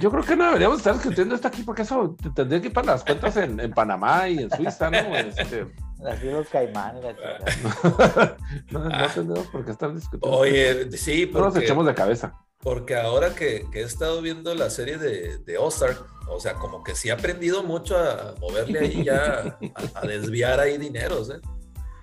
[0.00, 2.72] Yo creo que no deberíamos estar discutiendo esto aquí porque eso te- tendría que ir
[2.72, 4.98] para las cuentas en, en Panamá y en Suiza, ¿no?
[5.16, 5.66] Este,
[6.06, 8.36] Así los caimanes, la chingada.
[8.70, 10.38] no, no tendríamos por qué estar discutiendo.
[10.38, 12.34] Oye, sí, no nos porque, echemos de cabeza.
[12.60, 16.82] porque ahora que, que he estado viendo la serie de, de Ozark, o sea, como
[16.84, 19.56] que sí he aprendido mucho a, a moverle ahí ya,
[19.94, 21.40] a, a desviar ahí dineros, ¿eh?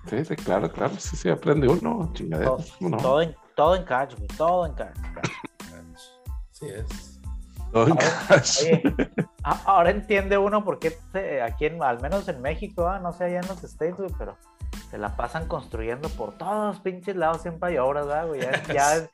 [0.08, 0.94] Sí, sí, claro, claro.
[0.98, 2.50] Sí, sí, aprende uno, chingadera.
[2.50, 2.96] Todo, ¿cómo no?
[2.98, 4.28] todo en, todo en cash, güey.
[4.36, 4.98] Todo en cash.
[6.50, 7.20] Sí es.
[7.72, 8.62] Todo en Ahora- cash.
[8.62, 8.82] Oye,
[9.64, 10.98] ahora entiende uno por qué
[11.42, 14.36] aquí, en, al menos en México, ah, no sé allá en los States, güey, pero
[14.90, 18.40] se la pasan construyendo por todos pinches lados, siempre hay obras, ¿verdad, güey.
[18.42, 19.08] Ya, ya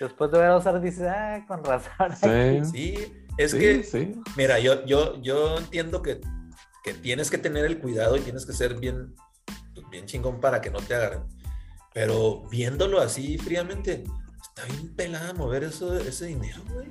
[0.00, 2.14] después de ver a usar, dices, ah, con razón.
[2.16, 4.20] Sí, Sí, es sí, que, sí.
[4.36, 6.20] mira, yo, yo, yo entiendo que,
[6.84, 9.14] que tienes que tener el cuidado y tienes que ser bien,
[9.74, 11.24] pues, bien chingón para que no te agarren.
[11.94, 14.04] Pero viéndolo así fríamente,
[14.42, 16.88] está bien pelada mover eso, ese dinero, güey.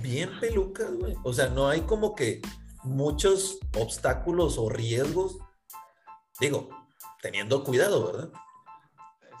[0.00, 1.14] Bien pelucas, güey.
[1.22, 2.40] O sea, no hay como que
[2.82, 5.38] muchos obstáculos o riesgos.
[6.40, 6.68] Digo,
[7.22, 8.30] teniendo cuidado, ¿verdad?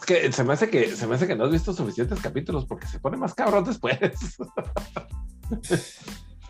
[0.00, 2.66] Es que se me hace que se me hace que no has visto suficientes capítulos
[2.66, 3.98] porque se pone más cabrón después.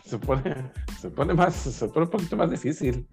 [0.04, 3.08] se pone, se pone más, se pone un poquito más difícil,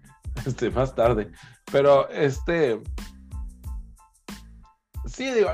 [0.46, 1.30] este, más tarde.
[1.70, 2.80] Pero este
[5.14, 5.50] sí, digo,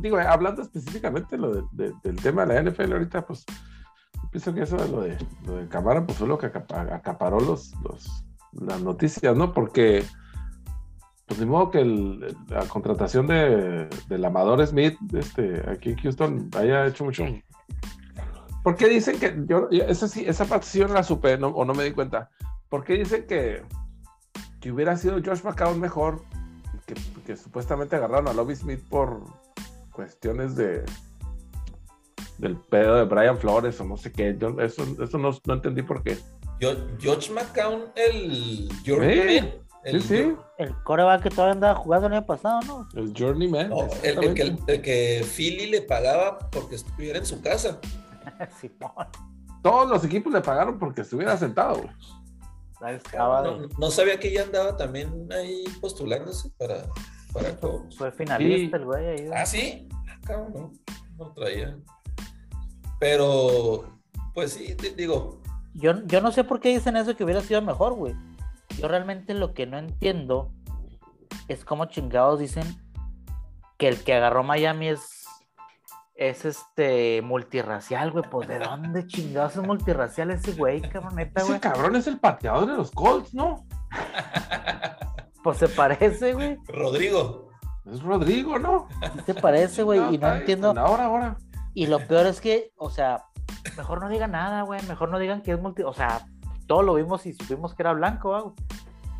[0.00, 3.44] digo, hablando específicamente lo de- de- del tema de la NFL ahorita, pues
[4.30, 7.40] pienso que eso de lo de lo de Camara, pues fue lo que acapa- acaparó
[7.40, 9.52] los, los las noticias, ¿no?
[9.54, 10.04] Porque
[11.26, 16.50] pues ni modo que el- la contratación de, del Amador Smith este, aquí en Houston
[16.58, 17.24] haya hecho mucho.
[18.64, 21.84] ¿Por qué dicen que yo, esa, sí, esa no la supe no- o no me
[21.84, 22.28] di cuenta?
[22.68, 23.62] ¿Por qué dicen que,
[24.60, 26.22] que hubiera sido Josh McCown mejor
[26.94, 29.22] que, que supuestamente agarraron a Lobby Smith por
[29.92, 30.84] cuestiones de
[32.38, 34.36] del pedo de Brian Flores o no sé qué?
[34.38, 36.18] Yo eso, eso no, no entendí por qué.
[36.58, 39.44] Yo, George McCown, el Journeyman.
[39.44, 39.52] Sí,
[39.84, 42.88] el, sí, sí, El coreback que todavía andaba jugando el año pasado, ¿no?
[42.94, 43.70] el Journeyman.
[43.70, 47.78] No, el, el que, el que Philly le pagaba porque estuviera en su casa.
[48.60, 49.06] Simón.
[49.62, 51.82] Todos los equipos le pagaron porque estuviera sentado,
[52.80, 56.86] No, de- no sabía que ya andaba también ahí postulándose para.
[57.32, 57.96] para coach.
[57.96, 58.82] Fue finalista Sí.
[58.82, 59.30] el güey ahí.
[59.34, 59.88] Ah, sí.
[60.08, 60.72] Ah, cabrón, no,
[61.18, 61.76] no traía.
[62.98, 63.84] Pero,
[64.34, 65.40] pues sí, digo,
[65.74, 68.14] Yo, yo no sé por qué dicen eso que hubiera sido mejor, güey.
[68.78, 70.52] Yo realmente lo que no entiendo
[71.48, 72.64] es cómo chingados dicen
[73.78, 75.19] que el que agarró Miami es,
[76.20, 78.24] es este multirracial, güey.
[78.30, 81.60] Pues de dónde chingados es multirracial ese güey, cabroneta, Ese güey.
[81.60, 83.64] cabrón es el pateador de los Colts, ¿no?
[85.42, 86.58] Pues se parece, güey.
[86.68, 87.48] Rodrigo.
[87.90, 88.88] Es Rodrigo, ¿no?
[89.14, 90.14] Sí Se parece, güey.
[90.14, 90.74] Y no ahí, entiendo.
[90.76, 91.38] Ahora, ahora.
[91.72, 93.24] Y lo peor es que, o sea,
[93.78, 94.82] mejor no digan nada, güey.
[94.86, 95.82] Mejor no digan que es multi.
[95.82, 96.26] O sea,
[96.66, 98.54] todo lo vimos y supimos que era blanco, güey.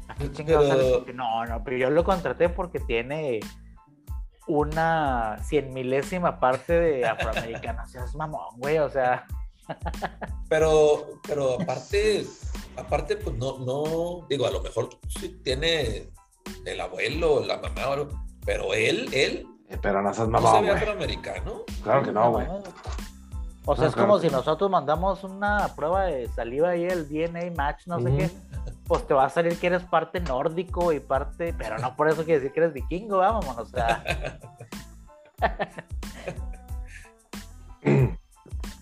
[0.08, 1.12] ¿A qué chingados Pero- sale?
[1.14, 3.40] No, no, pero yo lo contraté porque tiene
[4.46, 7.82] una cien milésima parte de afroamericana.
[7.86, 8.78] O sea, es mamón, güey.
[8.78, 9.26] O sea,
[10.48, 12.26] Pero, pero aparte,
[12.76, 16.10] aparte, pues no, no, digo, a lo mejor sí tiene
[16.66, 18.08] el abuelo, la mamá o algo,
[18.44, 20.82] pero él, él Eh, pero no seas no se mamón, ve güey.
[20.82, 21.62] afroamericano.
[21.84, 22.46] Claro que no, güey.
[23.66, 24.38] O sea, No, es como si no.
[24.38, 28.30] nosotros mandamos una prueba de saliva y el DNA match, no sé qué.
[28.86, 32.24] Pues te va a salir que eres parte nórdico y parte, pero no por eso
[32.24, 34.02] quiere decir que eres vikingo, vamos, o sea.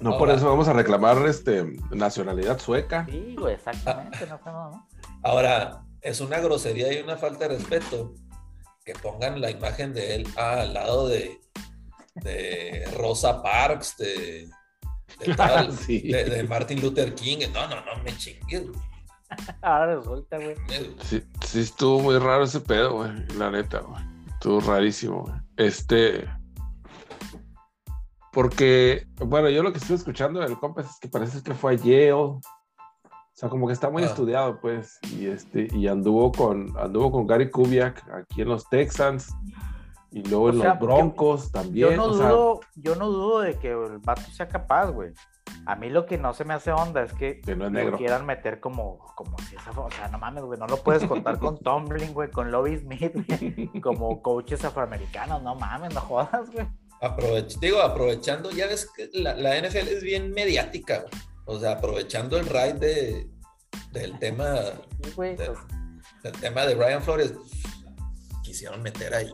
[0.01, 3.05] No por eso vamos a reclamar este nacionalidad sueca.
[3.11, 4.89] Sí, güey, exactamente, no sé, no, no.
[5.25, 8.15] Ahora, es una grosería y una falta de respeto
[8.85, 11.41] que pongan la imagen de él ah, al lado de,
[12.15, 14.49] de Rosa Parks, de,
[15.19, 16.01] de, tal, Sí.
[16.13, 17.39] de, de Martin Luther King.
[17.53, 18.69] No, no, no me chingues.
[18.69, 18.88] güey.
[19.63, 20.55] Ahora resulta, güey.
[21.01, 23.11] Sí, sí estuvo muy raro ese pedo, güey.
[23.37, 24.03] La neta, güey.
[24.29, 25.35] Estuvo rarísimo, güey.
[25.57, 26.29] Este.
[28.33, 31.77] Porque, bueno, yo lo que estuve escuchando del compa es que parece que fue a
[31.77, 32.13] Yale.
[32.13, 32.41] O
[33.35, 34.07] sea, como que está muy Ah.
[34.07, 34.99] estudiado, pues.
[35.17, 39.33] Y este, y anduvo con, anduvo con Gary Kubiak aquí en los Texans.
[40.11, 41.91] Y luego O en sea, los Broncos también.
[41.91, 45.13] Yo no o sea, dudo, yo no dudo de que el vato sea capaz, güey.
[45.67, 47.79] A mí lo que no se me hace onda es que que no es lo
[47.79, 47.97] negro.
[47.99, 51.39] quieran meter como, como si esa, o sea, no mames, güey, no lo puedes contar
[51.39, 56.67] con Tomlin, güey, con Lobby Smith, güey, como coaches afroamericanos, no mames, no jodas, güey.
[57.01, 61.13] Aprovech- digo, aprovechando, ya ves que la, la NFL es bien mediática, güey.
[61.45, 63.31] o sea, aprovechando el ride de,
[63.93, 64.55] del tema
[65.05, 65.59] Sí, güey, de- pues,
[66.25, 67.35] del tema de Brian Flores,
[68.43, 69.33] quisieron meter ahí.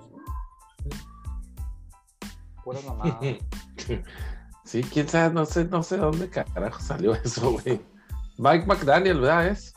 [2.62, 3.18] pura mamada.
[4.64, 7.80] Sí, quién sabe, no sé, no sé dónde carajo salió eso, güey.
[8.38, 9.48] Mike McDaniel, ¿verdad?
[9.48, 9.74] Es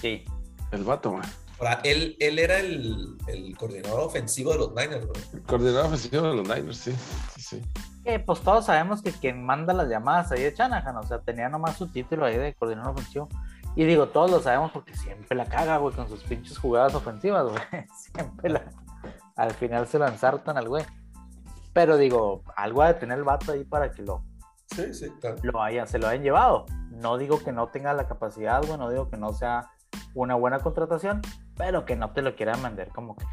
[0.00, 0.24] Sí.
[0.72, 1.22] el vato, güey.
[1.58, 5.20] Ahora, él, él era el, el coordinador ofensivo de los Niners, güey.
[5.32, 6.92] El coordinador ofensivo de los Niners, sí.
[7.36, 7.62] sí, sí.
[8.04, 11.48] Eh, pues todos sabemos que quien manda las llamadas ahí es Shanahan, o sea, tenía
[11.48, 13.28] nomás su título ahí de coordinador ofensivo.
[13.76, 17.44] Y digo, todos lo sabemos porque siempre la caga, güey, con sus pinches jugadas ofensivas,
[17.44, 17.62] güey.
[17.96, 18.64] Siempre la.
[19.36, 20.84] Al final se lo ensartan al güey.
[21.72, 24.24] Pero digo, algo ha de tener el vato ahí para que lo,
[24.74, 25.36] Sí, sí, claro.
[25.42, 26.66] lo hayan, se lo hayan llevado.
[26.90, 29.70] No digo que no tenga la capacidad, güey, no digo que no sea
[30.14, 31.20] una buena contratación,
[31.56, 33.24] pero que no te lo quieran vender como que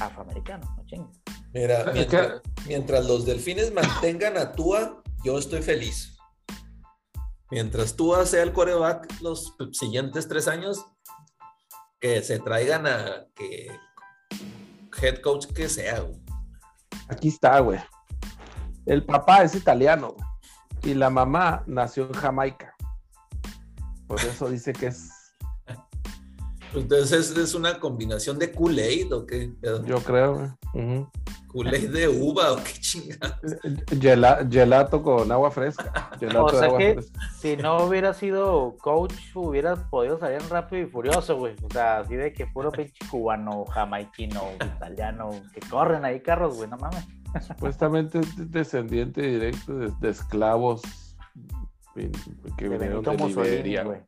[0.00, 1.22] afroamericano, no chingues.
[1.52, 6.16] Mira, Es mientras, mientras los delfines mantengan a Tua, yo estoy feliz.
[7.50, 10.84] Mientras Tua sea el coreback los siguientes tres años,
[12.00, 13.68] que se traigan a que
[15.00, 16.00] head coach que sea.
[16.00, 16.23] güey.
[17.08, 17.80] Aquí está, güey.
[18.86, 20.14] El papá es italiano
[20.82, 22.74] y la mamá nació en Jamaica.
[24.06, 25.10] Por eso dice que es,
[26.74, 29.54] Entonces es, una combinación de Kool-Aid o qué?
[29.86, 30.34] yo creo,
[30.74, 31.06] güey.
[31.54, 33.40] Kool-Aid de uva o qué chingada.
[34.00, 36.10] Gela- gelato con agua fresca.
[36.18, 37.20] Gelato O de sea agua que fresca.
[37.38, 41.54] si no hubiera sido coach, hubieras podido salir en rápido y furioso, güey.
[41.62, 44.42] O sea, así de que puro pinche cubano, jamaiquino,
[44.76, 47.04] italiano, que corren ahí carros, güey, no mames.
[47.46, 50.82] Supuestamente es descendiente directo de, de esclavos
[51.94, 52.08] que
[52.68, 53.84] De vinieron de Liberia.
[53.84, 54.00] güey.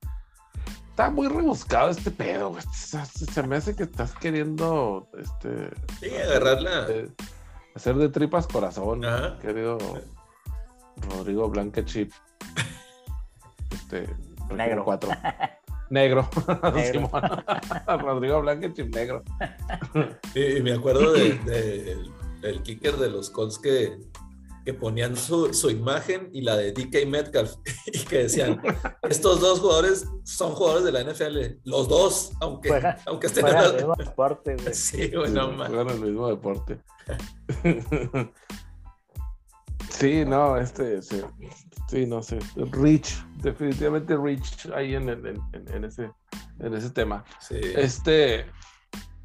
[0.90, 2.62] Está muy rebuscado este pedo, güey.
[2.72, 5.68] Se, se me hace que estás queriendo este,
[6.00, 6.86] Sí, agarrarla.
[6.88, 7.08] eh,
[7.76, 9.38] hacer de tripas corazón, Ajá.
[9.38, 9.78] querido
[11.10, 12.10] Rodrigo Blanca Chip.
[13.70, 14.08] Este,
[14.54, 14.84] Negro.
[14.84, 15.10] 4.
[15.90, 16.28] Negro.
[18.00, 19.22] Rodrigo Blanca Chip negro.
[20.34, 21.96] Y, y me acuerdo de, de-
[22.40, 23.96] del kicker de los Colts que,
[24.66, 27.52] que ponían su, su imagen y la de DK Metcalf
[27.86, 28.60] y que decían,
[29.08, 33.66] estos dos jugadores son jugadores de la NFL, los dos, aunque, aunque estén en Fuera
[33.68, 34.74] la- de mismo deporte, güey.
[34.74, 35.68] Sí, bueno, man.
[35.68, 36.80] Juegan el mismo deporte.
[39.90, 41.22] sí, no, este, sí,
[41.88, 42.38] sí, no sé.
[42.72, 46.10] Rich, definitivamente Rich ahí en, el- en- en- en ese,
[46.58, 47.24] en ese tema.
[47.40, 47.60] Sí.
[47.76, 48.46] Este,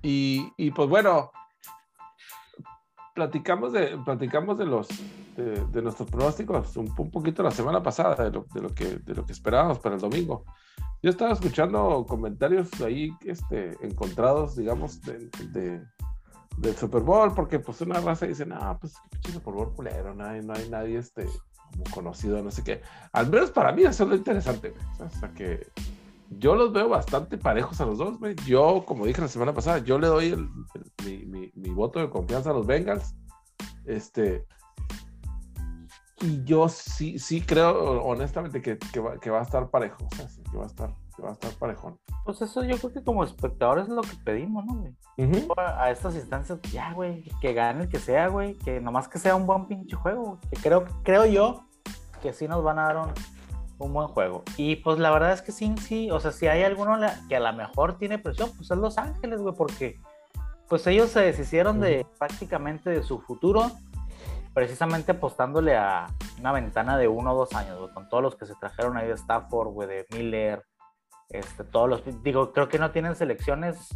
[0.03, 1.31] Y, y pues bueno,
[3.13, 4.87] platicamos de, platicamos de los
[5.35, 8.97] de, de nuestros pronósticos un, un, poquito la semana pasada de lo, de lo, que,
[8.97, 10.45] de lo que esperábamos para el domingo.
[11.01, 15.81] Yo estaba escuchando comentarios ahí este, encontrados, digamos, de, de,
[16.57, 20.25] del Super Bowl, porque pues una raza dice, ah, pues pinche Super Bowl culero, no
[20.25, 21.25] hay, no hay nadie este,
[21.71, 22.81] como conocido, no sé qué.
[23.13, 25.67] Al menos para mí eso es lo interesante, o sea, que
[26.37, 28.17] yo los veo bastante parejos a los dos.
[28.45, 31.99] Yo, como dije la semana pasada, yo le doy el, el, mi, mi, mi, voto
[31.99, 33.15] de confianza a los Bengals.
[33.85, 34.45] Este,
[36.21, 39.97] y yo sí, sí creo, honestamente, que, que, va, que va, a estar parejo.
[40.11, 41.99] O sea, que va a estar, que va a estar parejón.
[42.25, 44.95] Pues eso yo creo que como espectadores es lo que pedimos, ¿no, güey?
[45.17, 45.53] Uh -huh.
[45.57, 49.19] a, a, estas instancias, ya, güey, que gane el que sea, güey, que nomás que
[49.19, 51.65] sea un buen pinche juego, que creo, creo yo
[52.21, 53.13] que sí nos van a dar un,
[53.79, 54.43] un buen juego.
[54.57, 57.39] Y pues la verdad es que sí, sí, o sea, si hay alguno que a
[57.39, 59.99] lo mejor tiene presión, pues es Los Ángeles, güey, porque
[60.69, 61.85] pues ellos se deshicieron uh -huh.
[61.85, 63.71] de prácticamente de su futuro
[64.53, 66.07] precisamente apostándole a
[66.39, 69.07] una ventana de uno o dos años, güey, con todos los que se trajeron ahí
[69.07, 70.63] de Stafford, güey, de Miller,
[71.29, 73.89] este, todos los, digo, creo que no tienen selecciones,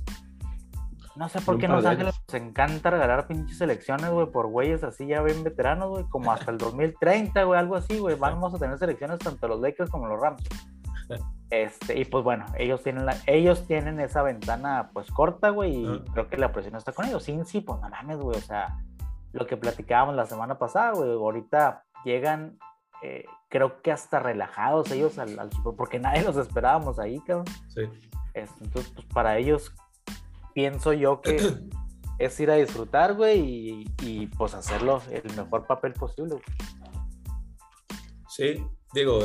[1.16, 5.08] no sé por qué Los Ángeles les encanta regalar pinches selecciones, güey, por güeyes así
[5.08, 8.78] ya bien veteranos, güey, como hasta el 2030, güey, algo así, güey, vamos a tener
[8.78, 10.44] selecciones tanto los Lakers como los Rams.
[11.52, 15.86] Este, y pues bueno, ellos tienen la, ellos tienen esa ventana pues corta, güey, y
[15.86, 16.12] uh -huh.
[16.12, 17.24] creo que la presión está con ellos.
[17.24, 18.76] Sin sí, pues no mames, güey, o sea,
[19.36, 21.12] lo que platicábamos la semana pasada, güey.
[21.12, 22.58] Ahorita llegan,
[23.04, 27.46] eh, creo que hasta relajados ellos al, al, porque nadie los esperábamos ahí, cabrón.
[27.68, 27.82] Sí.
[28.34, 29.74] Entonces, pues para ellos,
[30.54, 31.36] pienso yo que
[32.18, 36.36] es ir a disfrutar, güey, y, y, pues hacerlo el mejor papel posible.
[36.36, 36.44] Güey.
[38.30, 39.20] Sí, digo,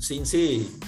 [0.00, 0.78] Cincy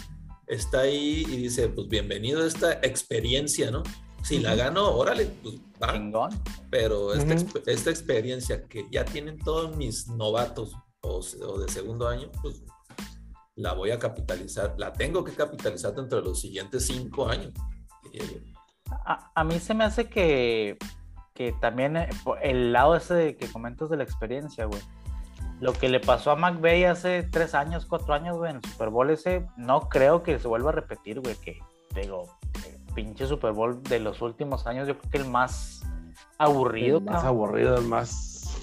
[0.46, 3.82] está ahí y dice, pues bienvenido a esta experiencia, ¿no?
[4.28, 5.94] Si la gano, órale, pues va.
[5.94, 6.30] Chingón.
[6.68, 7.62] Pero esta, uh -huh.
[7.64, 12.62] esta, experiencia que ya tienen todos mis novatos o, o, de segundo año, pues
[13.56, 17.54] la voy a capitalizar, la tengo que capitalizar dentro de los siguientes cinco años.
[19.06, 20.76] A, a mí se me hace que,
[21.32, 22.10] que también eh,
[22.42, 24.82] el lado ese que comentas de la experiencia, güey.
[25.58, 28.90] Lo que le pasó a McVeigh hace tres años, cuatro años, güey, en el Super
[28.90, 31.58] Bowl ese, no creo que se vuelva a repetir, güey, que
[31.94, 32.37] digo,
[32.98, 35.84] pinche Super Bowl de los últimos años, yo creo que el más
[36.36, 36.98] aburrido.
[36.98, 37.28] El más cabrón.
[37.28, 38.08] aburrido, el más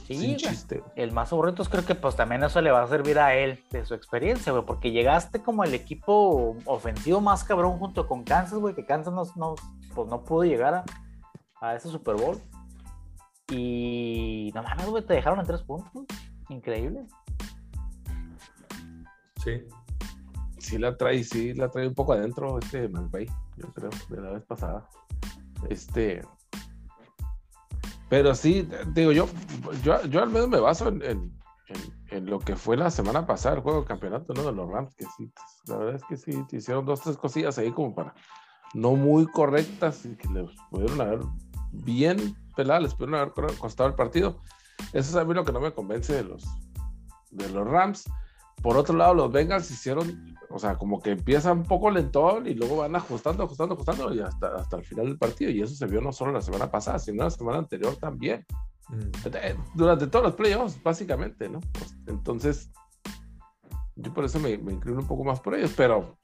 [0.05, 0.83] sí, sin chiste.
[0.97, 3.63] El más aburrido, entonces creo que pues también eso le va a servir a él
[3.71, 8.59] de su experiencia, güey, porque llegaste como el equipo ofensivo más cabrón junto con Kansas,
[8.59, 9.55] güey, que Kansas no, no,
[9.93, 10.83] pues no pudo llegar a,
[11.61, 12.37] a ese Super Bowl.
[13.49, 15.91] Y no mames, güey, te dejaron en tres puntos.
[16.49, 17.05] Increíble.
[19.41, 19.63] Sí.
[20.65, 24.31] Sí la trae, sí la trae un poco adentro este McVay, yo creo, de la
[24.31, 24.89] vez pasada.
[25.69, 26.23] Este.
[28.09, 29.27] Pero sí, digo, yo,
[29.83, 33.27] yo, yo al menos me baso en, en, en, en, lo que fue la semana
[33.27, 34.43] pasada, el juego de campeonato, ¿no?
[34.43, 35.31] De los Rams, que sí,
[35.67, 38.15] la verdad es que sí, te hicieron dos, tres cosillas ahí como para
[38.73, 41.19] no muy correctas y que les pudieron haber
[41.71, 44.41] bien peladas, les pudieron haber costado el partido.
[44.93, 46.43] Eso es a mí lo que no me convence de los,
[47.29, 48.09] de los Rams.
[48.65, 52.55] Por otro lado, los Bengals hicieron, o sea, como que empiezan un poco lentón y
[52.55, 55.51] luego van ajustando, ajustando, ajustando y hasta, hasta el final del partido.
[55.51, 58.43] Y eso se vio no solo la semana pasada, sino la semana anterior también.
[58.89, 59.11] Mm.
[59.75, 61.59] Durante todos los playoffs, básicamente, ¿no?
[61.73, 62.71] Pues, entonces,
[63.97, 66.17] yo por eso me, me, inclino un poco más por ellos, pero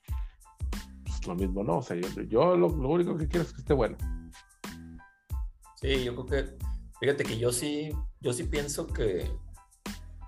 [1.04, 1.78] pues, lo mismo, ¿no?
[1.78, 3.98] O sea, yo, yo lo, lo único que quiero es que esté bueno.
[5.76, 6.58] Sí, yo creo que,
[7.00, 9.32] fíjate que yo sí, yo sí pienso que,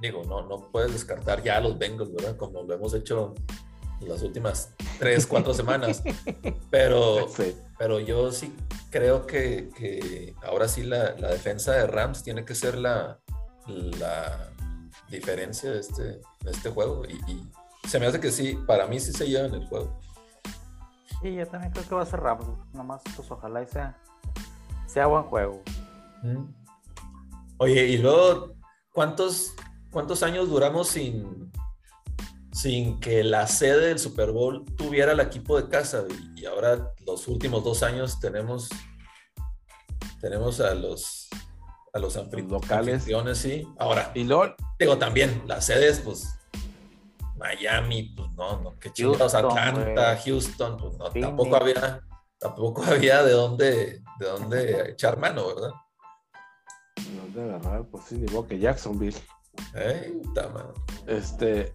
[0.07, 2.37] digo, no, no puedes descartar ya a los Bengals, ¿verdad?
[2.37, 3.33] Como lo hemos hecho
[4.01, 6.03] las últimas tres, cuatro semanas.
[6.69, 7.55] Pero, sí.
[7.77, 8.55] pero yo sí
[8.91, 13.19] creo que, que ahora sí la, la, defensa de Rams tiene que ser la,
[13.67, 14.51] la
[15.09, 17.03] diferencia de este, de este juego.
[17.05, 17.51] Y, y,
[17.87, 19.99] se me hace que sí, para mí sí se lleva en el juego.
[21.21, 22.45] Sí, yo también creo que va a ser Rams.
[22.73, 23.97] Nomás, pues ojalá y sea,
[24.85, 25.61] sea buen juego.
[26.21, 26.45] Mm.
[27.57, 28.53] Oye, y luego,
[28.91, 29.53] ¿cuántos,
[29.93, 31.51] cuántos años duramos sin,
[32.51, 36.03] sin que la sede del Super Bowl tuviera el equipo de casa?
[36.35, 38.67] Y ahora, los últimos dos años, tenemos,
[40.19, 41.29] tenemos a los,
[41.93, 43.05] a los, los locales.
[43.35, 43.65] sí.
[43.77, 46.27] Ahora, y luego, digo también, las sedes, pues,
[47.37, 50.19] Miami, pues no, no, qué chingados, Atlanta.
[50.25, 52.01] Houston, pues no, tampoco había,
[52.39, 55.71] tampoco había de dónde, de dónde echar mano, ¿verdad?
[57.33, 59.17] de agarrar, pues sí, modo que Jacksonville.
[61.07, 61.73] Este,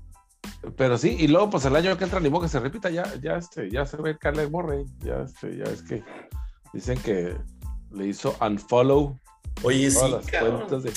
[0.76, 3.04] pero sí, y luego pues el año que entra ni modo que se repita, ya,
[3.20, 6.02] ya este, ya se ve Caleb Morray, ya este, ya es que
[6.72, 7.36] dicen que
[7.90, 9.18] le hizo unfollow
[9.62, 10.92] Oye, todas sí, las cuentas de.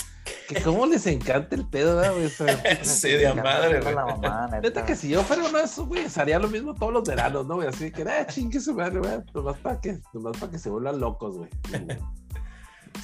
[0.48, 2.30] Que cómo les encanta el pedo, ¿verdad, güey?
[2.84, 3.96] Sí, de a madre, güey.
[3.96, 4.62] La mamá, neta.
[4.62, 7.48] Neta que si yo fuera uno de esos, güey, haría lo mismo todos los veranos,
[7.48, 7.68] ¿no, güey?
[7.68, 9.12] Así que, eh, chingue su madre, güey.
[9.34, 11.50] Nomás para que, nomás para que se vuelvan locos, güey.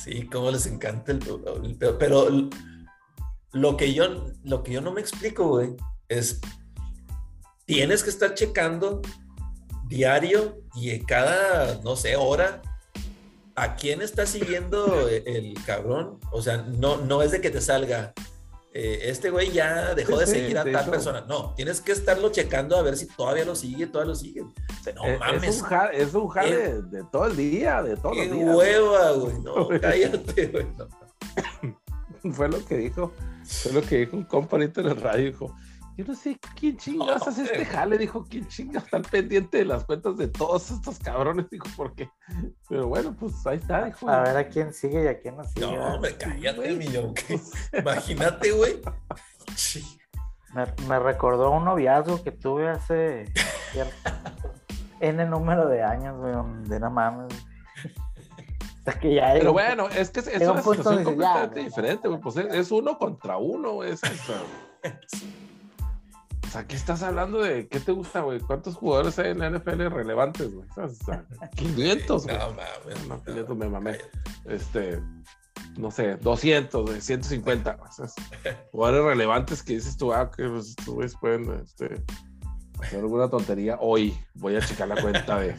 [0.04, 1.22] Sí, cómo les encanta el,
[1.64, 1.98] el pedo.
[1.98, 2.28] Pero
[3.54, 4.06] lo que yo,
[4.44, 5.76] lo que yo no me explico, güey,
[6.10, 6.40] es
[7.66, 9.02] tienes que estar checando
[9.88, 12.62] diario y en cada, no sé, hora
[13.56, 16.20] a quién está siguiendo el, el cabrón.
[16.32, 18.14] O sea, no, no es de que te salga.
[18.74, 20.92] eh, este güey ya dejó Sí, de sí, seguir a de tal hecho.
[20.92, 21.22] persona.
[21.28, 24.42] No, tienes que estarlo checando a ver si todavía lo sigue, todavía lo sigue.
[24.94, 25.56] No Eh, mames.
[25.56, 28.28] Es un jale, es un jale Eh, de, de todo el día, de los días.
[28.30, 28.44] güey.
[28.56, 29.40] hueva, güey.
[29.40, 30.68] No, cállate, güey.
[30.78, 30.88] no.
[32.34, 33.14] Fue lo que dijo,
[33.46, 35.56] fue lo que dijo un compa ahorita en el radio, dijo.
[35.98, 39.58] Yo no sé quién chingas No, hace este jale, dijo, quién chingas está al pendiente
[39.58, 42.08] de las cuentas de todos estos cabrones, dijo, porque.
[42.70, 44.08] Pero bueno, pues ahí está, dijo.
[44.08, 45.62] A ver a quién sigue y a quién no sigue.
[45.66, 46.76] No, hombre, cállate, güey.
[46.76, 47.14] millón.
[47.16, 47.40] que-
[47.80, 48.80] Imagínate, güey.
[49.56, 49.84] Sí.
[50.54, 53.26] Me, me recordó un noviazgo que tuve hace
[55.00, 57.34] N número de años, güey, donde no mames.
[59.02, 62.22] Que ya Pero bueno, es que es, una situación ya, completamente diferente, güey.
[62.22, 63.92] Pues es, es uno contra uno, güey.
[63.92, 64.02] es-
[66.48, 67.68] o sea, ¿qué estás hablando de?
[67.68, 68.40] ¿Qué te gusta, güey?
[68.40, 70.66] ¿Cuántos jugadores hay en la NFL relevantes, güey?
[70.78, 72.38] O sea, 500, güey.
[72.38, 73.08] No mames.
[73.08, 73.98] No, 500 me mamé.
[74.46, 75.02] Este,
[75.78, 77.78] no sé, 200, güey, 150.
[77.82, 78.16] O sea, es-
[78.72, 82.02] jugadores relevantes que dices tú, ah, que pues, estos güeyes pueden este,
[82.82, 83.78] hacer alguna tontería.
[83.82, 85.48] Hoy voy a checar la cuenta de.
[85.48, 85.58] de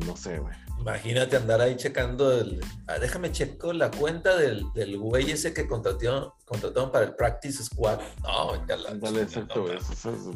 [0.06, 0.54] no sé, güey.
[0.80, 2.60] Imagínate andar ahí checando el.
[2.86, 7.64] ah, déjame checo la cuenta del, del güey ese que contrató, contrataron para el Practice
[7.64, 8.00] Squad.
[8.22, 8.90] No, ya la.
[8.90, 9.76] Ándale, exacto, güey.
[9.76, 10.26] Pues,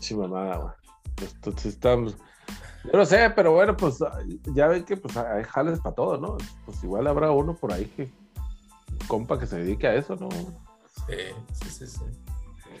[0.00, 0.74] chimamada, güey.
[1.56, 2.16] Sí estamos.
[2.84, 3.98] Yo no sé, pero bueno, pues
[4.54, 6.38] ya ven que pues hay jales para todo, ¿no?
[6.64, 8.10] Pues igual habrá uno por ahí que
[9.06, 10.28] compa que se dedique a eso, ¿no?
[10.30, 11.16] Sí,
[11.52, 11.86] sí, sí.
[11.86, 12.04] sí.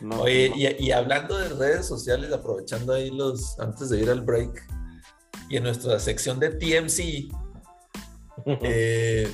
[0.00, 0.56] No, Oye, no.
[0.56, 3.60] y, y hablando de redes sociales, aprovechando ahí los.
[3.60, 4.66] Antes de ir al break,
[5.50, 7.30] y en nuestra sección de TMC,
[8.46, 9.32] Eh.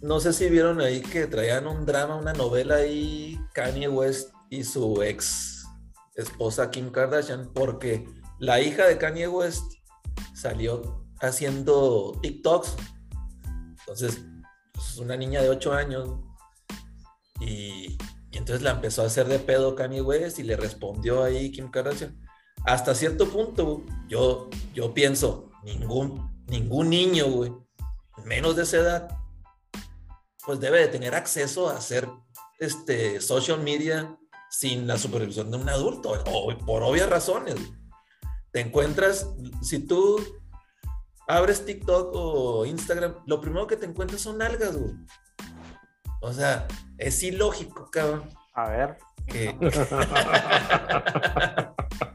[0.00, 4.64] No sé si vieron ahí que traían un drama, una novela ahí, Kanye West y
[4.64, 5.66] su ex
[6.14, 9.74] esposa Kim Kardashian, porque la hija de Kanye West
[10.34, 12.76] salió haciendo TikToks.
[13.80, 14.24] Entonces,
[14.72, 16.08] pues, es una niña de 8 años.
[17.40, 17.98] Y,
[18.30, 21.70] y entonces la empezó a hacer de pedo Kanye West y le respondió ahí Kim
[21.70, 22.16] Kardashian.
[22.64, 27.52] Hasta cierto punto, yo, yo pienso, ningún, ningún niño, güey,
[28.24, 29.08] menos de esa edad,
[30.44, 32.08] pues debe de tener acceso a hacer
[32.58, 34.16] este, social media
[34.50, 37.56] sin la supervisión de un adulto, o por obvias razones.
[38.50, 39.28] Te encuentras,
[39.62, 40.20] si tú
[41.26, 44.94] abres TikTok o Instagram, lo primero que te encuentras son algas, güey.
[46.20, 46.66] O sea,
[46.96, 48.28] es ilógico, cabrón.
[48.54, 48.98] A ver.
[49.26, 49.54] que-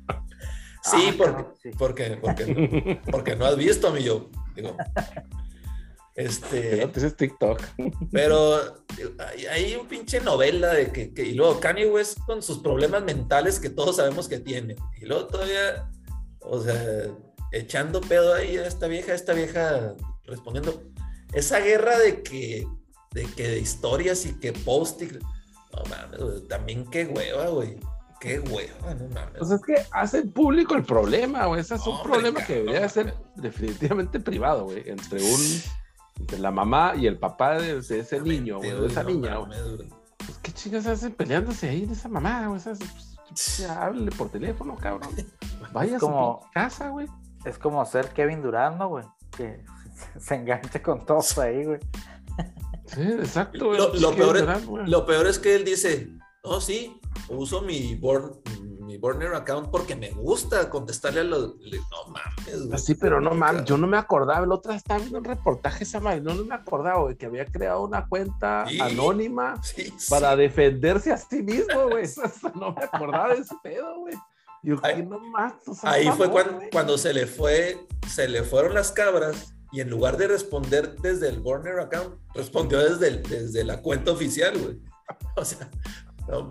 [0.83, 1.69] sí, Ah, porque, sí.
[1.77, 4.29] porque, porque, porque no has visto, mi yo.
[4.55, 4.75] Digo,
[6.15, 7.59] este, no tienes TikTok.
[8.11, 8.59] pero
[9.17, 13.03] hay, hay un pinche novela de que, que- y luego Kanye West con sus problemas
[13.03, 14.75] mentales que todos sabemos que tiene.
[15.01, 15.89] Y luego todavía,
[16.39, 17.07] o sea,
[17.51, 20.83] echando pedo ahí a esta vieja, esta vieja respondiendo.
[21.33, 22.67] Esa guerra de que,
[23.11, 27.77] de que de historias y que post y- no mames, también qué hueva, güey.
[28.23, 29.33] Qué hueva, no mames.
[29.37, 31.59] Pues es que hacen público el problema, güey.
[31.59, 34.81] Ese es un Hombre, problema que debería ser definitivamente privado, güey.
[34.89, 35.61] Entre un.
[36.19, 39.35] Entre la mamá y el papá de, de ese niño, güey, de esa no niña,
[39.37, 39.59] güey.
[39.75, 39.89] güey.
[40.17, 42.61] Pues qué chingas hacen peleándose ahí de esa mamá, güey.
[42.63, 45.09] Pues, háblele por teléfono, cabrón.
[45.73, 47.07] Vaya a su como- casa, güey.
[47.43, 49.05] Es como ser Kevin Durant, ¿no, güey?
[49.35, 49.65] Que
[50.17, 51.79] se engancha con todos ahí, güey.
[52.85, 53.77] Sí, exacto, güey.
[53.79, 54.87] Lo, lo peor es, güey.
[54.87, 56.09] lo peor es que él dice,
[56.43, 58.33] no, sí, uso mi, born,
[58.81, 61.55] mi burner account porque me gusta contestarle a los...
[61.57, 62.79] No mames, güey.
[62.79, 64.43] Sí, pero no mames, yo no me acordaba.
[64.43, 66.21] El otro estaba viendo un reportaje esa madre.
[66.21, 68.79] No, no me acordaba, güey, que había creado una cuenta Sí.
[68.81, 70.09] anónima Sí, sí.
[70.09, 72.05] para defenderse a sí mismo, güey.
[72.59, 74.15] No me acordaba de ese pedo, güey.
[74.65, 75.53] Yo, Ahí- no más.
[75.67, 76.69] o sea, Ahí fue cuando, güey.
[76.69, 81.27] cuando se le fue, se le fueron las cabras y en lugar de responder desde
[81.29, 84.79] el burner account, respondió desde, el- desde la cuenta oficial, güey.
[85.35, 85.69] O sea,
[86.27, 86.49] no,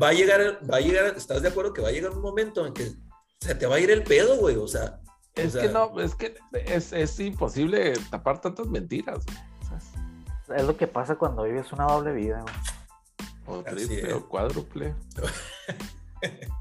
[0.00, 2.66] va a llegar, va a llegar, ¿estás de acuerdo que va a llegar un momento
[2.66, 2.92] en que
[3.40, 4.56] se te va a ir el pedo, güey?
[4.56, 5.00] O sea,
[5.34, 6.34] Es o que no, es que
[6.66, 9.38] es, es imposible tapar tantas mentiras, güey.
[10.56, 12.54] Es lo que pasa cuando vives una doble vida, güey.
[13.46, 14.94] O triple o cuádruple.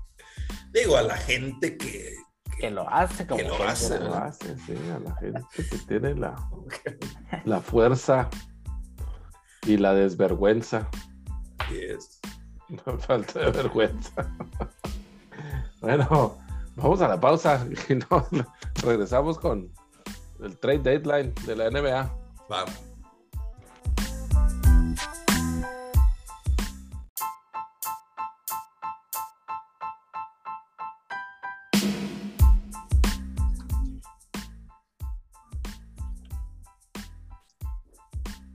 [0.73, 2.15] digo, a la gente que,
[2.57, 6.15] que lo hace como Que lo hace, Lo hace, sí, a la gente que tiene
[6.15, 6.35] la,
[7.45, 8.29] la fuerza
[9.63, 10.89] y la desvergüenza.
[11.69, 12.20] Yes.
[12.99, 14.27] Falta de vergüenza.
[15.81, 16.37] Bueno,
[16.75, 18.27] vamos a la pausa y no,
[18.83, 19.71] regresamos con
[20.41, 22.11] el trade deadline de la NBA.
[22.51, 22.65] Va.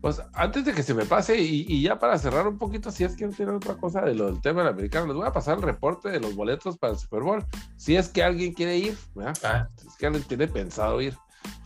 [0.07, 3.03] Pues antes de que se me pase y, y ya para cerrar un poquito, si
[3.05, 5.33] es que no tiene otra cosa de lo del tema del americano, les voy a
[5.33, 7.45] pasar el reporte de los boletos para el Super Bowl.
[7.77, 9.37] Si es que alguien quiere ir, ¿verdad?
[9.43, 11.17] Ah, Si es que alguien tiene pensado ir.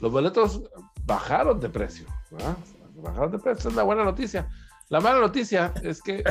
[0.00, 0.62] Los boletos
[1.04, 2.56] bajaron de precio, ¿verdad?
[2.96, 4.48] Bajaron de precio, es la buena noticia.
[4.88, 6.24] La mala noticia es que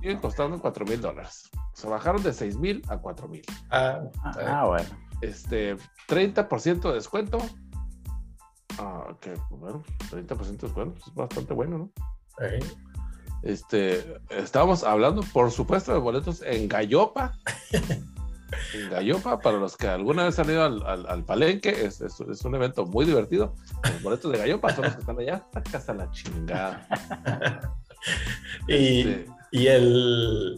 [0.00, 1.50] siguen costando 4 mil dólares.
[1.74, 3.42] Se bajaron de 6 mil a 4 mil.
[3.70, 4.88] ah, Ah, bueno.
[5.20, 5.76] Este,
[6.08, 7.38] 30% de descuento.
[8.78, 11.90] Ah, que bueno, 30% de descuento es bastante bueno, ¿no?
[12.44, 12.58] eh,
[13.42, 17.32] Este, estábamos hablando, por supuesto, de boletos en Gallopa.
[18.74, 22.20] en Gallopa, para los que alguna vez han ido al, al- al palenque, es, es-
[22.20, 23.54] es un evento muy divertido.
[23.84, 26.86] Los boletos de Gallopa son los que están allá, hasta la chingada.
[28.68, 30.56] Y, Este, y el,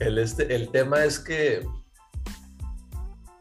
[0.00, 1.66] el, este, el tema es que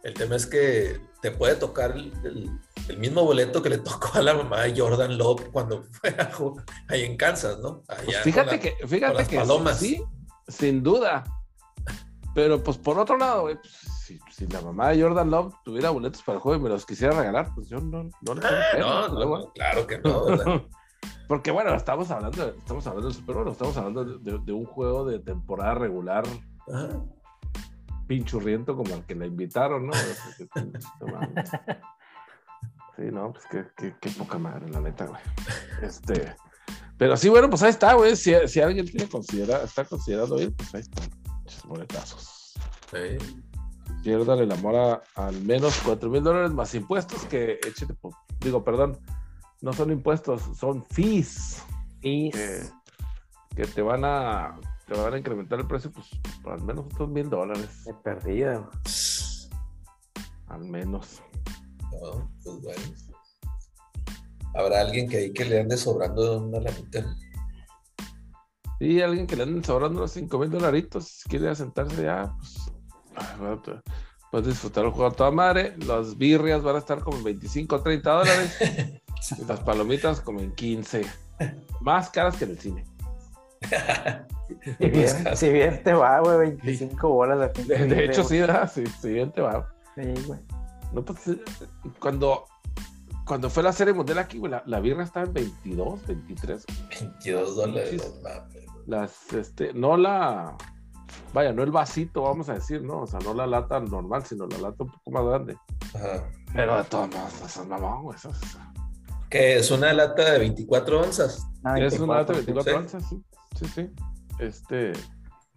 [0.03, 2.51] el tema es que te puede tocar el, el-
[2.89, 6.31] el mismo boleto que le tocó a la mamá de Jordan Love cuando fue a
[6.31, 7.83] jugar ahí en Kansas, ¿no?
[7.87, 9.79] Allá pues fíjate la- que, fíjate que palomas.
[9.79, 10.01] sí,
[10.47, 11.23] sin duda.
[12.35, 13.73] Pero pues por otro lado, güey, pues,
[14.03, 16.85] si, si la mamá de Jordan Love tuviera boletos para el juego y me los
[16.85, 19.97] quisiera regalar, pues yo no, no le tengo Ah, pena, no, pues, no, claro que
[19.99, 20.65] no.
[21.27, 24.65] Porque bueno, estamos hablando, estamos hablando del Super Bowl, estamos hablando de, de- de un
[24.65, 26.23] juego de temporada regular
[26.73, 26.89] Ajá.
[28.07, 29.93] pinchurriento como al que la invitaron, ¿no?
[32.95, 35.21] Sí, no, pues qué, qué- qué poca madre, la neta, güey.
[35.81, 36.35] Este,
[36.97, 38.15] pero sí, bueno, pues ahí está, güey.
[38.15, 41.09] Si, si alguien tiene considera, está considerando ir, pues ahí están,
[41.65, 42.53] boletazos.
[42.91, 43.17] Sí.
[44.03, 47.95] Quiero darle la mora a al menos 4 mil dólares más impuestos que échete,
[48.41, 48.99] digo, perdón,
[49.61, 51.63] no son impuestos, son fees.
[52.01, 52.63] Y que,
[53.55, 56.07] que te van a te van a incrementar el precio pues
[56.43, 58.69] por al menos otros mil dólares he perdido.
[60.47, 61.21] al menos
[62.01, 62.81] No, pues bueno.
[64.55, 67.05] Habrá alguien que ahí que le ande sobrando una lanita.
[68.79, 73.61] y alguien que le anden sobrando los cinco mil dolaritos si quiere sentarse ya pues
[73.63, 73.81] te-
[74.31, 75.75] puedes disfrutar el juego a toda madre.
[75.77, 78.57] Las birrias van a estar como en 25 o 30 dólares.
[79.39, 81.05] Y las palomitas como en 15
[81.79, 82.85] más caras que en el cine.
[84.77, 88.69] Si bien, si bien te va, güey, 25 bolas de de, hecho sí ¿verdad?
[88.69, 89.73] sí, sí bien te va.
[89.95, 90.39] Sí, güey.
[90.93, 91.41] No, pues, eh,
[91.99, 92.45] cuando,
[93.25, 96.65] cuando fue la serie mundial aquí, güey, la, la birra estaba en 22, 23.
[97.01, 98.13] 22 dólares.
[98.85, 100.55] Las, este, no la,
[101.33, 103.01] vaya, no el vasito, vamos a decir, ¿no?
[103.01, 105.57] O sea, no la lata normal, sino la lata un poco más grande.
[105.95, 106.29] Ajá.
[106.53, 108.39] Pero de todas maneras, esas mamón, güey, esas-
[109.29, 111.47] Que es una lata de 24 onzas.
[111.63, 113.23] Ah, Es una lata de 24, 24 onzas, sí.
[113.55, 113.89] Sí, sí.
[114.39, 114.93] Este,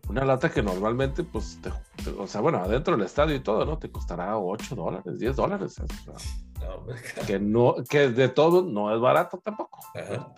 [0.09, 1.73] una lata que normalmente, pues, te-
[2.05, 3.79] te- o sea, bueno, adentro del estadio y todo, ¿no?
[3.79, 5.79] Te costará 8 dólares, 10 dólares.
[5.81, 6.97] o sea, No, hombre.
[7.27, 9.81] que no, que de todo no es barato tampoco.
[9.95, 10.33] Ajá.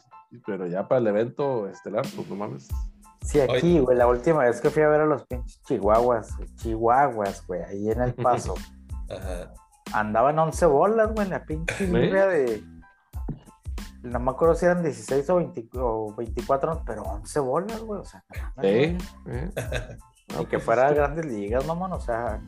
[0.47, 2.69] Pero ya para el evento estelar, pues no mames.
[3.23, 6.49] Sí, aquí, güey, la última vez que fui a ver a los pinches chihuahuas, güey,
[6.57, 8.55] chihuahuas, güey, ahí en el paso,
[9.11, 9.53] Ajá.
[9.93, 12.63] andaban 11 bolas, güey, la pinche birria de.
[14.03, 18.05] No me acuerdo si eran 16 o, 20 o 24, pero 11 bolas, güey, o
[18.05, 18.25] sea.
[18.57, 18.69] no, Sí.
[18.69, 18.99] ¿eh?
[20.29, 22.41] Ni No, que fuera grandes ligas, mamón, o sea.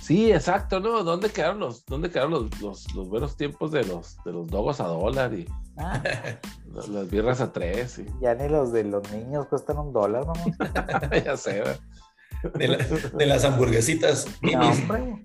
[0.00, 1.04] Sí, exacto, ¿no?
[1.04, 4.80] ¿Dónde quedaron los, dónde quedaron los, los, los buenos tiempos de los, de los dogos
[4.80, 5.46] a dólar y
[5.76, 6.02] ah,
[6.72, 7.98] las, las birras a tres?
[7.98, 8.06] Y...
[8.20, 10.56] ya ni los de los niños cuestan un dólar, mamón.
[11.24, 11.80] ya sé, ¿verdad?
[12.54, 12.76] De, la-
[13.18, 14.26] de las hamburguesitas.
[14.40, 14.60] No,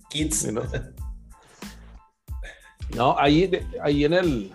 [0.09, 0.35] kids.
[0.39, 0.63] Sí, ¿no?
[2.95, 4.53] No, ahí, de- ahí en el.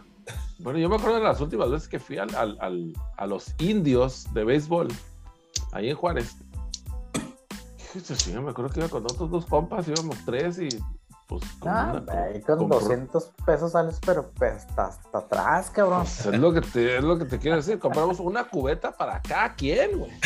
[0.59, 3.55] Bueno, yo me acuerdo de las últimas veces que fui al, al- al- a los
[3.59, 4.89] indios de béisbol,
[5.73, 6.37] ahí en Juárez.
[8.17, 10.69] Chingada, me acuerdo que iba con otros dos compas, íbamos tres y
[11.27, 11.43] pues.
[11.59, 16.01] con Ah, una- ahí con compró- 200 pesos sales, pero pues, hasta, hasta atrás, cabrón.
[16.03, 17.79] Pues es lo que te, es lo que te quiero decir.
[17.79, 20.13] Compramos una cubeta para cada quien, güey.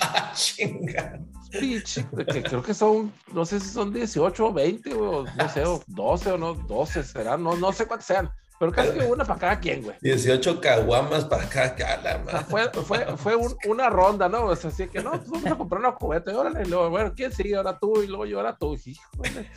[0.00, 1.18] Ah, chinga.
[1.60, 5.48] Pinche, que creo que son, no sé si son 18 o 20, güey, o no
[5.48, 9.04] sé, o 12 o no, 12 serán, no, no sé cuántos sean, pero casi que
[9.04, 9.96] una para cada quien, güey.
[10.00, 14.44] 18 caguamas para cada cala, O sea, fue, fue, fue un- una ronda, ¿no?
[14.46, 16.88] O sea, así que no, pues vamos a comprar una cubeta y órale, y luego,
[16.90, 17.56] bueno, ¿quién sigue?
[17.56, 18.74] Ahora tú, y luego yo, ahora tú.
[18.74, 19.50] Híjole.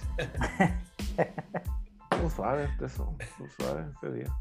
[2.22, 4.34] Muy suave eso, muy suave ese día.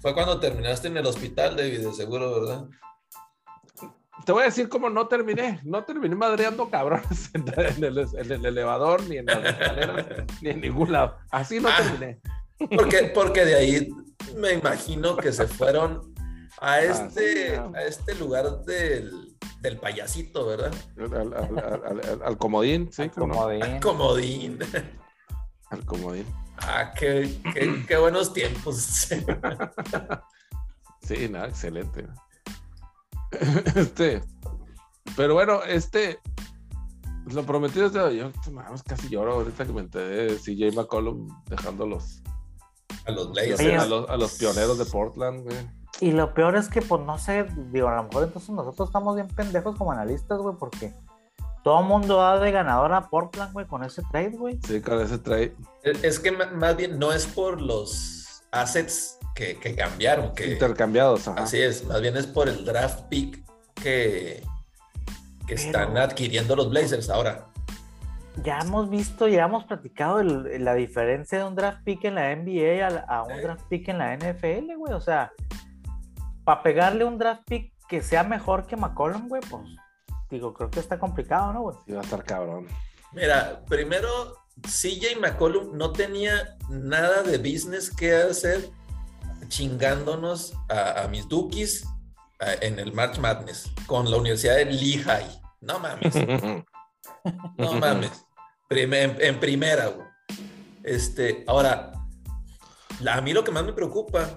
[0.00, 2.64] Fue cuando terminaste en el hospital, David, de seguro, ¿verdad?
[4.24, 5.60] Te voy a decir cómo no terminé.
[5.64, 7.48] No terminé madreando cabrones en,
[7.84, 10.06] el, en el elevador, ni en las escaleras,
[10.42, 11.16] ni en ningún lado.
[11.30, 11.76] Así no Ah.
[11.78, 12.20] terminé.
[12.76, 13.88] Porque, porque de ahí
[14.36, 16.14] me imagino que se fueron
[16.60, 20.72] a este, Ah, sí, a este lugar del, del payasito, ¿verdad?
[20.98, 23.08] Al, al- al- al- al- al comodín, sí.
[23.08, 23.80] Comodín.
[23.80, 24.58] Comodín.
[25.70, 26.26] Al comodín.
[26.58, 29.08] Ah, qué, qué, qué buenos tiempos.
[31.02, 32.06] Sí, nada, excelente.
[33.76, 34.22] Este,
[35.16, 36.18] pero bueno, este,
[37.26, 41.28] lo prometido es de yo, vamos, casi lloro ahorita que me enteré de CJ McCollum
[41.46, 42.22] dejando los,
[43.06, 45.56] A los a los, a los pioneros de Portland, güey.
[46.00, 49.14] Y lo peor es que, pues no sé, digo, a lo mejor entonces nosotros estamos
[49.16, 50.94] bien pendejos como analistas, güey, porque
[51.62, 54.58] todo el mundo da de ganador a Portland, güey, con ese trade, güey.
[54.66, 55.54] Sí, con ese trade.
[55.82, 61.42] Es que más bien no es por los assets que, que cambiaron, que Intercambiados, ajá.
[61.42, 63.42] así es, más bien es por el draft pick
[63.74, 64.42] que,
[65.46, 67.46] que están adquiriendo los Blazers ahora.
[68.44, 72.30] Ya hemos visto, ya hemos platicado el- la diferencia de un draft pick en la
[72.34, 74.92] NBA a, a un draft pick en la NFL, güey.
[74.94, 75.32] O sea,
[76.44, 79.64] para pegarle un draft pick que sea mejor que McCollum, güey, pues
[80.30, 81.76] digo, creo que está complicado, ¿no, güey?
[81.86, 82.66] Sí, va a estar cabrón.
[83.12, 84.08] Mira, primero,
[84.62, 88.70] CJ McCollum no tenía nada de business que hacer
[89.50, 91.84] chingándonos a, a mis Dookies
[92.38, 95.26] a- en el March Madness con la Universidad de Lehigh.
[95.60, 96.14] No mames,
[97.58, 98.24] no mames.
[98.70, 100.06] En, en primera, güey.
[100.82, 101.92] Este, ahora,
[103.00, 104.30] la- a mí lo que más me preocupa,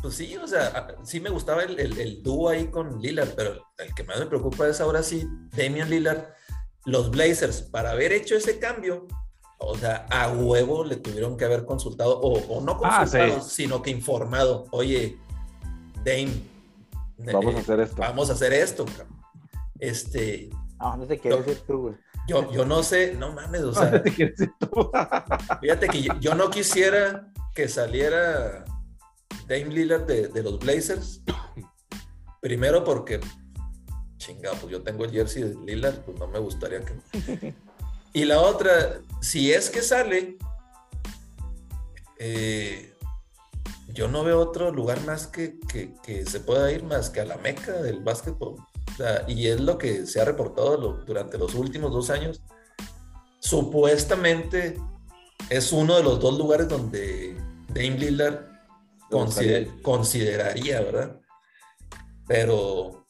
[0.00, 3.64] pues sí, o sea, sí me gustaba el, el, el dúo ahí con Lillard, pero
[3.78, 6.28] el que más me preocupa es ahora sí, Damian Lillard
[6.86, 9.06] los Blazers, para haber hecho ese cambio,
[9.62, 13.62] o sea, a huevo le tuvieron que haber consultado, o, o no Ah, consultado, sí.
[13.62, 15.18] sino que informado, oye,
[16.04, 16.30] Dame,
[17.18, 17.96] Vamos eh, a hacer esto.
[18.00, 18.84] vamos a hacer esto.
[18.86, 19.20] cabrón".
[19.78, 20.48] Este,
[20.78, 21.52] ¿A dónde te quieres No.
[21.52, 21.94] ir tú, güey?
[22.26, 24.68] yo, yo no sé, no mames, o sea, ¿Qué quieres decir tú?
[25.60, 28.64] fíjate que yo, yo no quisiera que saliera
[29.48, 31.22] Dame Lillard de, de los Blazers,
[32.40, 33.20] primero porque,
[34.16, 37.54] chingado, pues yo tengo el jersey de Lillard, pues no me gustaría que...
[38.12, 40.36] Y la otra, si es que sale,
[42.18, 42.94] eh,
[43.88, 47.24] yo no veo otro lugar más que, que- que se pueda ir más que a
[47.24, 48.54] la meca del básquetbol.
[48.56, 52.42] O sea, y es lo que se ha reportado lo- durante los últimos dos años.
[53.38, 54.78] Supuestamente
[55.48, 57.36] es uno de los dos lugares donde
[57.68, 58.44] Dame Lillard
[59.10, 61.20] consider- consideraría, ¿verdad?
[62.26, 63.06] Pero,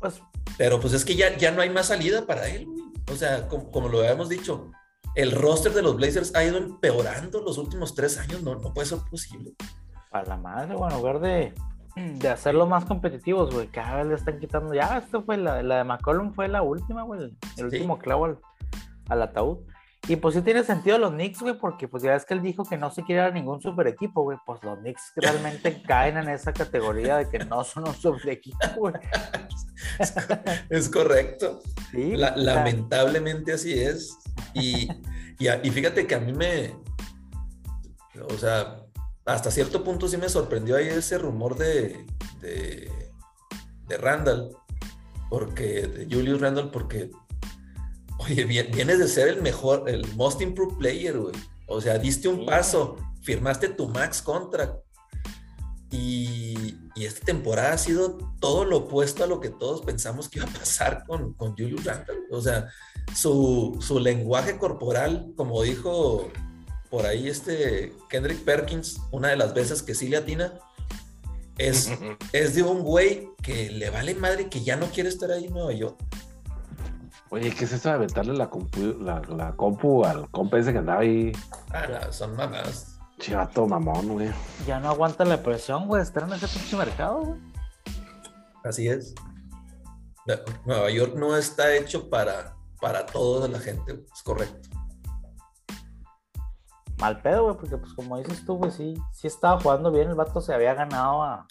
[0.00, 0.14] Pues
[0.56, 2.83] pero pues es que ya, ya no hay más salida para él, güey.
[3.12, 4.70] O sea, como, como lo habíamos dicho,
[5.14, 8.88] el roster de los Blazers ha ido empeorando los últimos tres años, no, no puede
[8.88, 9.52] ser posible.
[10.10, 11.54] para la madre, bueno, en lugar de,
[11.96, 14.74] de hacerlos más competitivos, güey, cada vez le están quitando.
[14.74, 17.76] Ya, esto fue la, la de McCollum, fue la última, güey, el, el Sí.
[17.76, 18.38] último clavo al,
[19.08, 19.58] al ataúd.
[20.06, 22.64] Y pues sí tiene sentido los Knicks, güey, porque pues ya ves que él dijo
[22.64, 24.36] que no se quiere dar ningún super equipo, güey.
[24.44, 28.58] Pues los Knicks realmente caen en esa categoría de que no son un super equipo,
[28.76, 28.94] güey.
[30.68, 31.62] Es correcto.
[31.90, 34.18] Sí, La- lamentablemente así es.
[34.52, 34.88] Y,
[35.38, 36.74] y, y fíjate que a mí me,
[38.28, 38.76] o sea,
[39.24, 42.04] hasta cierto punto sí me sorprendió ahí ese rumor de,
[42.40, 42.90] de,
[43.88, 44.54] de Randall,
[45.30, 47.10] porque, de Julius Randall, porque,
[48.24, 51.34] oye, vi- vienes de ser el mejor, el most improved player, güey.
[51.66, 54.76] O sea, diste un paso, firmaste tu max contract.
[55.90, 60.40] Y, y esta temporada ha sido todo lo opuesto a lo que todos pensamos que
[60.40, 62.16] iba a pasar con, con Julius Randle.
[62.32, 62.68] O sea,
[63.14, 66.30] su, su lenguaje corporal, como dijo
[66.90, 70.54] por ahí este Kendrick Perkins, una de las veces que sí le atina,
[71.58, 71.90] es,
[72.32, 75.52] es de un güey que le vale madre que ya no quiere estar ahí en
[75.52, 75.96] Nueva York.
[77.30, 80.78] Oye, ¿qué es eso de aventarle la compu, la, la compu al compa ese que
[80.78, 81.32] andaba ahí?
[81.72, 82.98] Ah, no, son mamás.
[83.18, 84.30] Chivato mamón, güey.
[84.66, 87.40] ya no aguanta la presión, güey, estar en ese pinche mercado, güey.
[88.64, 89.14] Así es.
[90.64, 94.68] Nueva York no está hecho para, para toda la gente, es correcto.
[96.98, 100.14] Mal pedo, güey, porque pues como dices tú, güey, sí, sí estaba jugando bien, el
[100.14, 101.46] vato se había ganado a,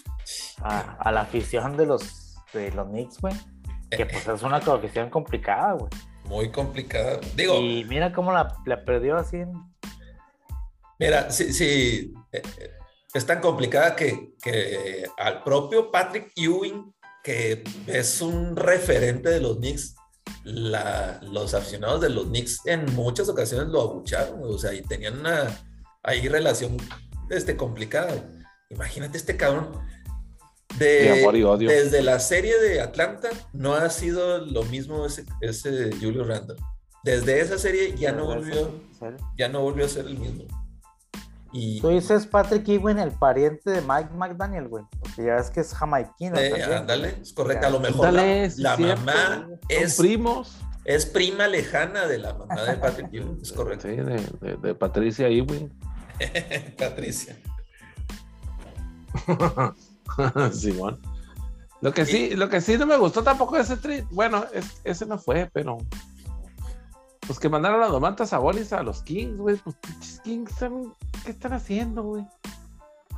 [0.61, 3.35] a, a la afición de los, de los Knicks, güey.
[3.97, 5.89] Que pues es una cuestión complicada, güey.
[6.25, 7.19] Muy complicado.
[7.35, 9.51] Digo, Y mira cómo la, la perdió así en...
[10.99, 12.71] Mira, sí, sí, eh, eh,
[13.13, 19.57] es tan complicada que, que al propio Patrick Ewing, que es un referente de los
[19.57, 19.95] Knicks,
[20.43, 25.19] la- los aficionados de los Knicks en muchas ocasiones lo abucharon, o sea, y tenían
[25.19, 25.47] una
[26.03, 26.77] ahí relación
[27.29, 28.13] este, complicada.
[28.69, 29.71] Imagínate este cabrón.
[30.79, 31.69] De, De amor y odio.
[31.69, 36.57] Desde la serie de Atlanta no ha sido lo mismo ese, ese Julio Randall.
[37.03, 38.71] Desde esa serie ya no volvió,
[39.37, 40.45] ya no volvió a ser el mismo.
[41.51, 44.85] Y Tú dices Patrick Ewing, el pariente de Mike McDaniel, güey.
[44.99, 46.35] Porque ya ves que es jamaiquino.
[46.39, 47.67] eh, ándale, es correcto.
[47.67, 49.01] A lo mejor Ándale, la, sí, la cierto.
[49.05, 50.55] mamá es, primos.
[50.85, 53.87] es prima lejana de la mamá de Patrick Ewing, es correcto.
[53.87, 55.71] Sí, de, de- de Patricia Ewing.
[56.79, 57.37] Patricia.
[60.53, 60.99] Simón.
[61.81, 65.05] Lo que sí, lo que sí no me gustó tampoco ese trade, bueno, es- ese
[65.05, 65.77] no fue, pero
[67.27, 70.93] pues que mandaron a Domantas Sabonis a los Kings, güey, pues pinches Kings, ¿saben
[71.25, 72.25] ¿qué están haciendo, güey?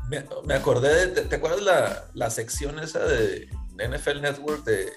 [0.10, 4.92] Me, me acordé de, ¿te, te acuerdas la, la sección esa de NFL Network de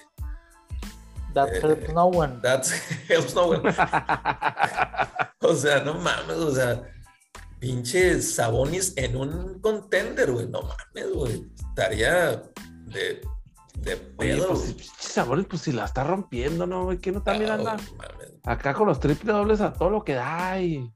[1.33, 2.39] That Eh, helps no one.
[2.41, 2.71] That's
[3.09, 3.61] Helps No One?
[5.41, 6.81] O sea, no mames, o sea,
[7.59, 11.45] pinche Sabonis en un contender, güey, no mames, güey.
[11.69, 12.41] Estaría
[12.85, 13.21] de,
[13.79, 14.47] de Oye, pedo.
[14.49, 16.97] pues si pinches Sabonis, pues si la está rompiendo, ¿no, güey?
[16.99, 18.33] Que no también Ah, anda mames.
[18.45, 20.91] acá con los triple dobles a todo lo que da y...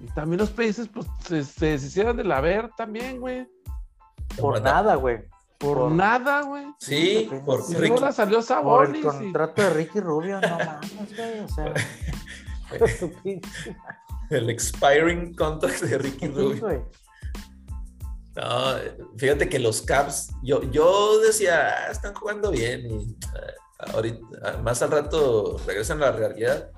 [0.00, 3.46] y también los Pacers, pues se, se deshicieron de la ver también, güey.
[4.36, 5.18] Por Manda- nada, güey.
[5.58, 6.66] Por, Por- nada, güey.
[6.78, 7.88] Sí, por Sí, Y Ricky.
[7.88, 8.90] luego la salió Por Sabonis.
[8.94, 11.40] el y- contrato de Ricky Rubio, no mames, güey.
[11.40, 11.74] O sea.
[14.30, 16.90] el expiring contract de Ricky Rubio.
[18.36, 18.76] No,
[19.16, 23.54] fíjate que los Caps, yo, yo decía, "Ah, están jugando bien y eh,
[23.92, 26.70] ahorita, ah, más al rato regresan a la realidad.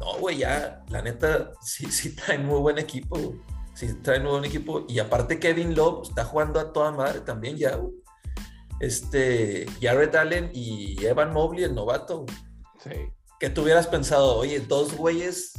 [0.00, 3.38] No, güey, ya, la neta, sí, sí traen muy buen equipo, güey.
[3.74, 4.84] Sí traen muy buen equipo.
[4.88, 7.94] Y aparte Kevin Love está jugando a toda madre también ya, güey.
[8.80, 12.36] Este, Jared Allen y Evan Mobley, el novato, güey.
[12.82, 12.90] Sí.
[13.40, 15.54] que tú hubieras pensado, oye, dos güeyes,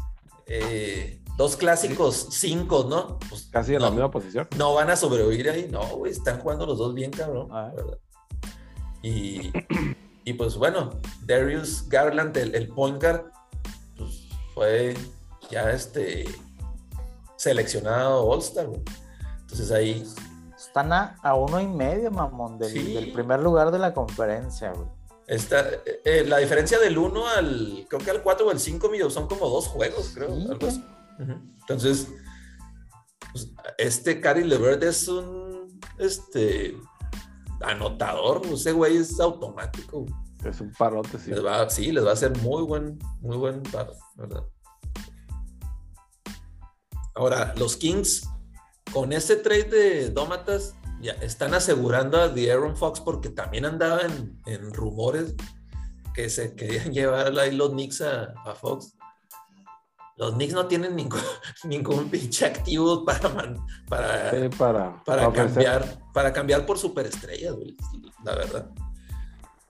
[0.47, 3.19] eh, dos clásicos, cinco, ¿no?
[3.29, 4.47] Pues Casi en no, la misma posición.
[4.57, 7.47] no van a sobrevivir ahí, no, güey, están jugando los dos bien, cabrón.
[7.51, 7.71] Ah.
[9.01, 9.51] Y,
[10.23, 10.91] y pues bueno,
[11.25, 13.25] Darius Garland, el, el point guard,
[13.97, 14.95] pues fue
[15.51, 16.25] ya este
[17.35, 18.81] seleccionado All-Star, güey.
[19.41, 20.03] Entonces ahí,
[20.57, 22.93] Están a, a uno y medio, mamón, del, Sí.
[22.93, 24.87] del primer lugar de la conferencia, güey.
[25.27, 28.89] está, eh, eh, la diferencia del 1 al, creo que al 4 o al 5
[28.89, 30.35] millones son como dos juegos, creo.
[30.35, 30.83] Sí, algo así.
[31.19, 32.09] Entonces,
[33.31, 36.77] pues, este Cary Levert es un este
[37.61, 40.05] anotador, ese güey es automático.
[40.43, 41.31] Es un parote, sí.
[41.31, 44.43] Les va, sí, les va a hacer muy buen, muy buen paro, ¿verdad?
[47.15, 48.29] Ahora, los Kings,
[48.93, 54.39] con este trade de Dómatas, ya están asegurando a De'Aaron Fox porque también andaba en,
[54.45, 55.33] en rumores
[56.13, 58.95] que se querían llevar ahí los Knicks a, a Fox.
[60.17, 61.19] Los Knicks no tienen ningún,
[61.63, 63.29] ningún pinche activo para,
[63.89, 65.03] para, Sí, para,
[65.33, 67.75] cambiar, para cambiar por superestrellas, güey,
[68.23, 68.71] la verdad.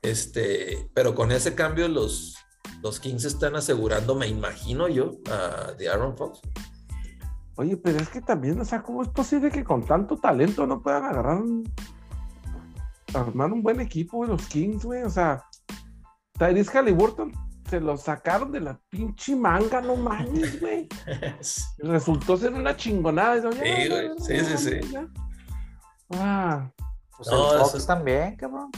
[0.02, 2.38] Este, pero con ese cambio los,
[2.84, 6.42] los Kings están asegurando, me imagino yo, a de Aaron Fox.
[7.56, 10.84] Oye, pero es que también, o sea, ¿cómo es posible que con tanto talento no
[10.84, 11.64] puedan agarrar un.
[13.14, 15.04] armar un buen equipo, los Kings, güey?
[15.04, 15.44] O sea,
[16.38, 17.32] Tyrese Halliburton
[17.70, 20.88] se lo sacaron de la pinche manga, no mames, güey.
[21.80, 23.38] Resultó ser una chingonada.
[23.38, 24.98] ya, Sí, güey, sí, sí, sí.
[26.12, 26.70] Ah,
[27.18, 28.70] Pues No, el eso Fox también, cabrón.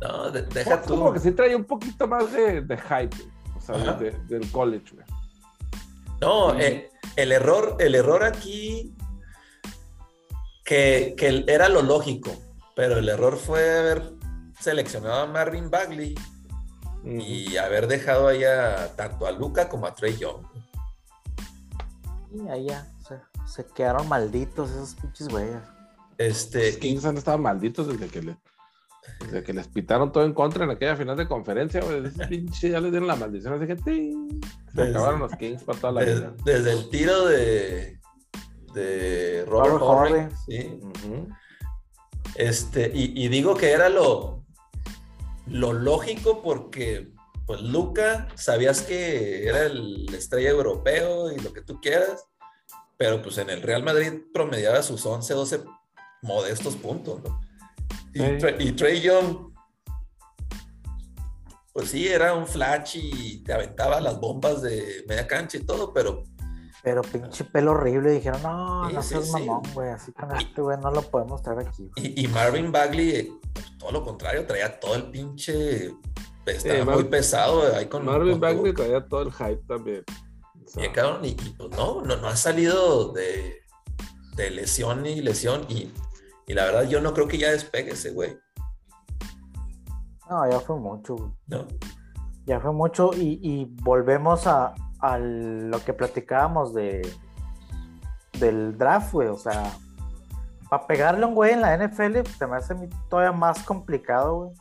[0.00, 0.94] No, de- deja Fox tú.
[0.98, 3.30] como que sí traía un poquito más de, de hype, güey.
[3.56, 5.06] o sea, de- del college, güey.
[6.20, 6.56] No, Sí.
[6.60, 8.94] eh, el, error, el error aquí
[10.64, 12.30] que, que era lo lógico,
[12.76, 14.12] pero el error fue haber
[14.60, 16.14] seleccionado a Marvin Bagley
[17.04, 20.44] y haber dejado allá tanto a Luca como a Trey Young.
[22.34, 25.60] Y ahí ya, se, se quedaron malditos esos pinches güeyes.
[26.18, 28.36] Este, Los Kings han estado malditos desde que, le-
[29.20, 31.80] desde que les pitaron todo en contra en aquella final de conferencia,
[32.28, 34.40] pinche ya les dieron la maldición, así que ¡ting!
[34.72, 36.34] se Desde- acabaron los Kings para toda la Des- vida.
[36.44, 38.00] desde el tiro de,
[38.74, 40.34] de Robert, Robert Horry, Horry.
[40.46, 40.80] sí.
[42.34, 44.41] Este, y, y digo que era lo,
[45.52, 47.10] lo lógico porque,
[47.46, 52.24] pues, Luca, sabías que era el estrella europeo y lo que tú quieras,
[52.96, 55.60] pero pues en el Real Madrid promediaba sus 11, 12
[56.22, 57.40] modestos puntos, ¿no?
[58.14, 58.24] Y, Sí.
[58.24, 59.52] Tra- y Trey Young,
[61.72, 65.92] pues sí, era un flash y te aventaba las bombas de media cancha y todo,
[65.92, 66.22] pero
[66.82, 68.10] Pero pinche pelo horrible.
[68.10, 69.32] Dijeron, no, Sí, no seas sí.
[69.32, 69.90] mamón, güey.
[69.90, 71.88] Así con este, güey, no lo podemos traer aquí.
[71.96, 73.32] Y, y Marvin Bagley, eh,
[73.78, 75.94] todo lo contrario, traía todo el pinche.
[76.44, 78.84] Estaba Eh, Mar- muy pesado eh, ahí con Marvin con Bagley todo.
[78.84, 80.04] traía todo el hype también.
[80.64, 83.60] O sea, Bien, cabrón, y, y, pues no, no, no ha salido de,
[84.36, 85.64] de lesión y lesión.
[85.68, 85.92] Y,
[86.48, 88.36] y la verdad, yo no creo que ya despegue ese güey,
[90.28, 91.30] No, ya fue mucho, güey.
[91.46, 91.66] ¿no?
[92.46, 93.10] Ya fue mucho.
[93.14, 97.02] Y, y volvemos a, a lo que platicábamos de
[98.38, 99.28] del draft, güey.
[99.28, 99.70] O sea,
[100.70, 102.74] para pegarle a un güey en la NFL se me hace
[103.10, 104.52] todavía más complicado, güey.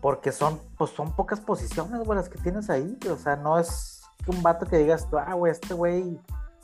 [0.00, 2.96] Porque son, pues son pocas posiciones, güey, las que tienes ahí.
[3.10, 6.18] O sea, no es un vato que digas tú, ah, güey, este güey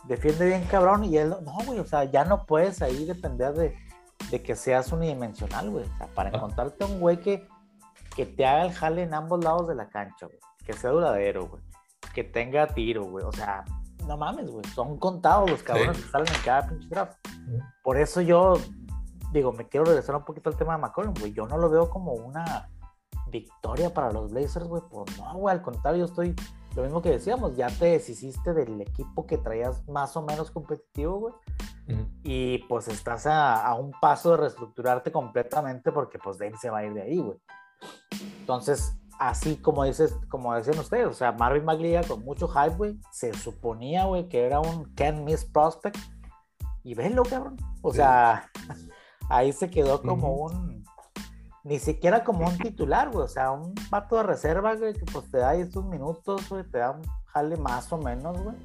[0.04, 1.04] defiende bien cabrón.
[1.04, 3.76] Y él, no, no, güey, o sea, ya no puedes ahí depender de,
[4.30, 5.84] de que seas unidimensional, güey.
[5.84, 6.36] O sea, para Ah.
[6.36, 7.48] encontrarte un güey que,
[8.14, 10.38] que te haga el jale en ambos lados de la cancha, güey.
[10.64, 11.62] Que sea duradero, güey.
[12.14, 13.24] Que tenga tiro, güey.
[13.24, 13.64] O sea,
[14.06, 14.64] no mames, güey.
[14.74, 16.02] Son contados los cabrones Sí.
[16.04, 17.18] que salen en cada pinche draft.
[17.82, 18.54] Por eso yo
[19.32, 21.32] digo, me quiero regresar un poquito al tema de McCollum, güey.
[21.32, 22.68] Yo no lo veo como una
[23.30, 24.82] victoria para los Blazers, güey.
[24.90, 25.54] Pues no, güey.
[25.56, 26.34] Al contrario, yo estoy.
[26.74, 31.18] Lo mismo que decíamos, ya te deshiciste del equipo que traías más o menos competitivo,
[31.18, 31.34] güey.
[31.88, 32.08] Ujú.
[32.22, 36.78] Y pues estás a, a un paso de reestructurarte completamente porque pues Dame se va
[36.78, 37.38] a ir de ahí, güey.
[38.40, 38.96] Entonces,
[39.28, 42.98] así como dices, como decían ustedes, o sea, Marvin llega con mucho hype, güey.
[43.10, 45.96] Se suponía, güey, que era un can miss prospect.
[46.84, 47.56] Y velo, cabrón.
[47.82, 47.98] O Sí.
[47.98, 48.50] sea,
[49.30, 50.82] ahí se quedó como un.
[51.64, 53.24] Ni siquiera como un titular, güey.
[53.24, 56.64] O sea, un vato de reserva, güey, que pues te da ahí estos minutos, güey,
[56.64, 58.56] te da un jale más o menos, güey.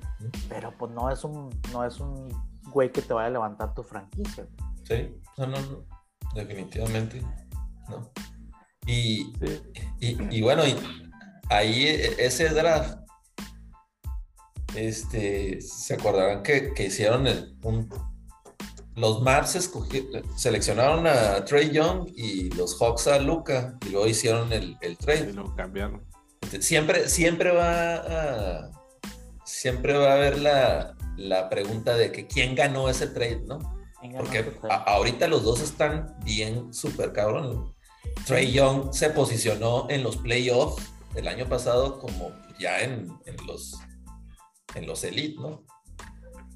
[0.49, 2.27] Pero pues no es un, no es un
[2.71, 4.45] güey que te vaya a levantar tu franquicia.
[4.45, 4.67] güey.
[4.83, 5.83] Sí, no, no, no,
[6.33, 7.21] definitivamente,
[7.87, 8.09] no.
[8.87, 9.61] Y, sí.
[9.99, 10.75] y, y bueno, y
[11.49, 12.97] ahí e- ese draft,
[14.75, 17.89] este, se acordarán que, que hicieron el- un,
[18.95, 19.69] los Mavs
[20.35, 24.95] seleccionaron a Trey Young y los Hawks a Luca y luego hicieron el, el Y
[24.95, 25.33] trade.
[25.33, 26.03] lo cambiaron.
[26.59, 28.71] Siempre, siempre va a,
[29.45, 33.59] siempre va a haber la, la pregunta de que quién ganó ese trade, ¿no?
[34.17, 37.75] Porque a- ahorita los dos están bien, súper cabrón.
[38.27, 43.79] Trey Young se posicionó en los playoffs del año pasado como ya en, en los
[44.75, 45.63] en los elite, ¿no?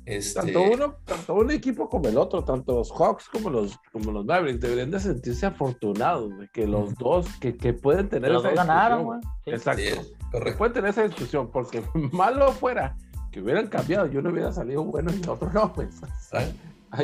[0.06, 4.12] Este, Tanto uno, tanto un equipo como el otro, tanto los Hawks como los, como
[4.12, 8.44] los Mavericks, deberían de sentirse afortunados de que los dos, que, que pueden tener los
[8.44, 9.22] esa dos ganaron.
[9.46, 9.52] Sí.
[9.52, 9.82] Exacto.
[9.82, 10.58] sí, correcto.
[10.58, 12.98] pueden tener esa discusión, porque malo fuera
[13.32, 16.02] que hubieran cambiado, yo no hubiera salido bueno y el otro no, pues.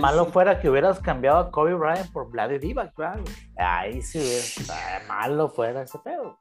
[0.02, 0.32] Malo sí.
[0.32, 3.24] fuera que hubieras cambiado a Kobe Bryant por Vlade Divac, claro.
[3.58, 6.38] Ahí sí, hubiera- malo fuera ese pedo.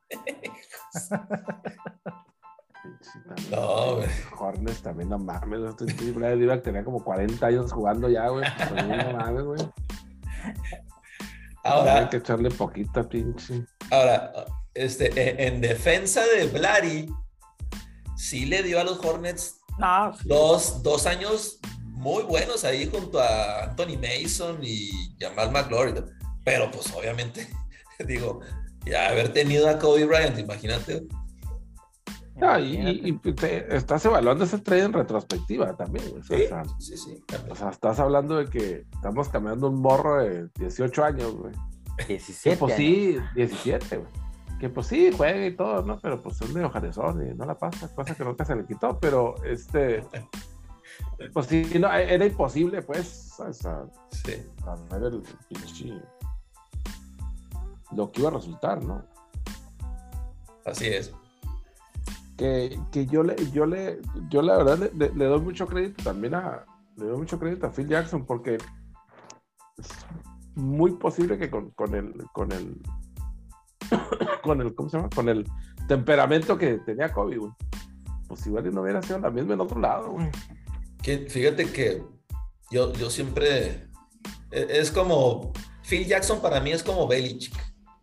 [3.51, 4.09] No, güey.
[4.39, 5.61] Hornets también, no mames.
[5.81, 8.45] Este Brad Divac tenía como 40 años jugando ya, güey.
[8.75, 9.61] No mames, güey.
[11.65, 13.65] Hay Ahora, que echarle poquita, pinche.
[13.91, 14.33] ahora,
[14.73, 15.09] este,
[15.47, 17.13] en, en defensa de Blary,
[18.17, 20.29] sí le dio a los Hornets No, sí.
[20.29, 21.59] dos, dos años
[21.97, 26.05] muy buenos ahí junto a Anthony Mason y Jamal McLaurin.
[26.45, 27.49] Pero pues obviamente,
[28.07, 28.41] digo,
[28.85, 31.03] ya haber tenido a Kobe Bryant, imagínate.
[32.37, 36.21] No, y, y- y te- estás evaluando ese trade en retrospectiva también, güey.
[36.21, 37.23] O Sí, sea, sí, sí.
[37.27, 37.53] también.
[37.53, 41.55] o sea, estás hablando de que estamos cambiando un morro de 18 años, güey.
[41.97, 42.59] Que 17.
[42.59, 42.79] pues años.
[42.79, 44.09] sí, 17, güey.
[44.61, 45.99] Que pues sí, juega y todo, ¿no?
[45.99, 48.99] Pero pues es medio jarezón y no la pasa, cosa que nunca se le quitó,
[49.01, 50.05] pero este.
[51.33, 54.33] Pues sí, no, era imposible, pues, o sea, Sí.
[54.33, 56.01] el pinche.
[57.93, 59.03] Lo que iba a resultar, ¿no?
[60.65, 61.13] Así es.
[62.37, 63.99] que, que yo le, yo le,
[64.29, 67.67] yo la verdad le, le- le doy mucho crédito también a, le doy mucho crédito
[67.67, 68.59] a Phil Jackson porque
[69.79, 69.89] es
[70.55, 72.79] muy posible que con, con el, con el,
[74.43, 75.09] con el, ¿cómo se llama?
[75.15, 75.51] Con el
[75.89, 77.53] temperamento que tenía Kobe, güey.
[78.29, 80.29] Pues igual no hubiera sido la misma en otro lado, güey.
[81.07, 82.03] Que, fíjate que
[82.69, 83.89] yo, yo siempre.
[84.51, 85.53] e- Es como.
[85.89, 87.55] Phil Jackson para mí es como Belichick.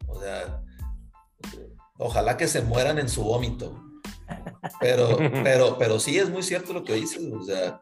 [0.07, 0.63] O sea.
[1.97, 3.77] Ojalá que se mueran en su vómito.
[4.79, 7.21] Pero, pero, pero sí es muy cierto lo que dices.
[7.33, 7.81] O sea.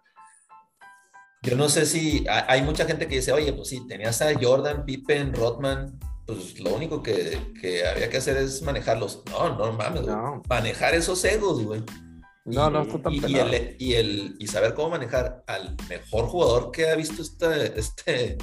[1.43, 4.85] Yo no sé si hay mucha gente que dice, oye, pues sí, tenías a Jordan,
[4.85, 9.21] Pippen, Rodman, pues lo único que, que había que hacer es manejarlos.
[9.29, 10.01] No, no mames.
[10.01, 10.41] No.
[10.49, 11.83] Manejar esos egos, güey.
[12.45, 15.75] No, Y- no está tan y, y el, y, el- y saber cómo manejar al
[15.89, 18.37] mejor jugador que ha visto este, este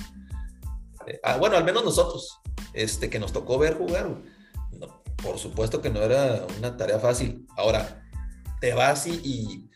[1.06, 2.38] eh, ah, bueno, al menos nosotros,
[2.74, 4.08] este, que nos tocó ver jugar.
[4.72, 7.46] No, por supuesto que no era una tarea fácil.
[7.56, 8.04] Ahora,
[8.60, 9.70] te vas y, y,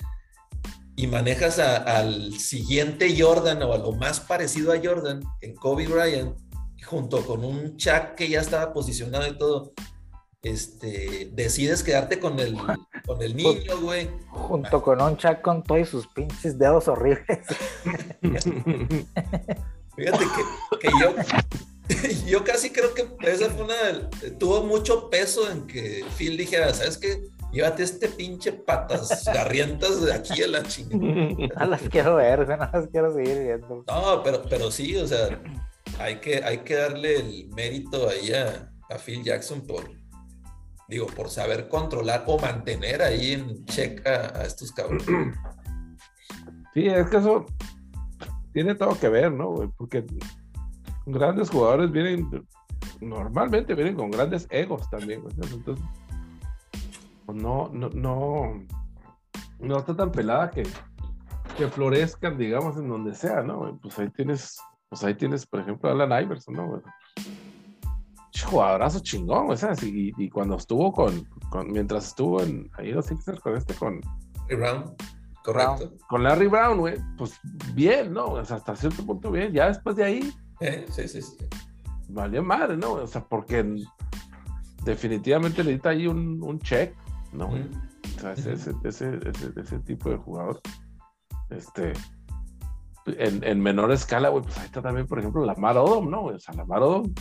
[0.95, 5.89] y manejas a- al siguiente Jordan o a lo más parecido a Jordan en Kobe
[5.89, 6.39] Bryant,
[6.85, 9.73] junto con un Chuck que ya estaba posicionado y todo,
[10.43, 12.57] este, decides quedarte con el,
[13.07, 14.11] con el niño, güey.
[14.29, 17.25] Junto con un chat con todos sus pinches dedos horribles.
[19.95, 21.15] Fíjate que, que yo,
[22.27, 24.11] yo casi creo que esa fue una.
[24.39, 27.23] Tuvo mucho peso en que Phil dijera, ¿sabes qué?
[27.53, 31.59] Llévate este pinche patas garrientas de aquí a la chingada.
[31.59, 33.85] No las quiero ver, no las quiero seguir viendo.
[33.87, 35.39] No, pero, pero sí, o sea,
[35.99, 40.02] hay que, hay que darle el mérito ahí a, a Phil Jackson por,
[40.93, 45.07] digo, por saber controlar o mantener ahí en check a, estos cabrones.
[46.75, 47.47] Sí, es que eso
[48.53, 49.73] tiene todo que ver, ¿no?
[49.77, 50.05] Porque
[51.07, 52.47] grandes jugadores vienen,
[53.01, 55.35] normalmente vienen con grandes egos también, güey.
[55.35, 55.85] Entonces,
[57.25, 58.63] pues no, no, no,
[59.59, 60.65] no está tan pelada que,
[61.57, 63.79] que florezcan, digamos, en donde sea, ¿no?
[63.83, 64.59] Pues ahí tienes,
[64.91, 66.83] pues ahí tienes, por ejemplo, Alan Iverson, ¿no?
[68.49, 69.83] Jugadorazo chingón, güey, ¿sabes?
[69.83, 74.01] Y, y cuando estuvo con, con- mientras estuvo en, ahí los Sixers con este, con,
[74.49, 74.95] Brown,
[75.45, 75.93] correcto.
[76.09, 77.39] con Larry Brown, güey, pues
[77.75, 78.27] bien, ¿no?
[78.27, 79.53] O sea, hasta cierto punto bien.
[79.53, 81.37] Ya después de ahí, Eh, sí, sí, sí.
[82.09, 82.93] valió madre, ¿no?
[82.93, 83.65] O sea, porque
[84.85, 86.95] definitivamente necesita ahí un, un check,
[87.33, 87.49] ¿no?
[87.49, 90.61] O sea, ese, ese, ese, ese- ese tipo de jugador.
[91.51, 91.93] Este.
[93.07, 96.25] En, en menor escala, güey, pues ahí está también, por ejemplo, Lamar Odom, ¿no?
[96.27, 97.13] O sea, Lamar Odom,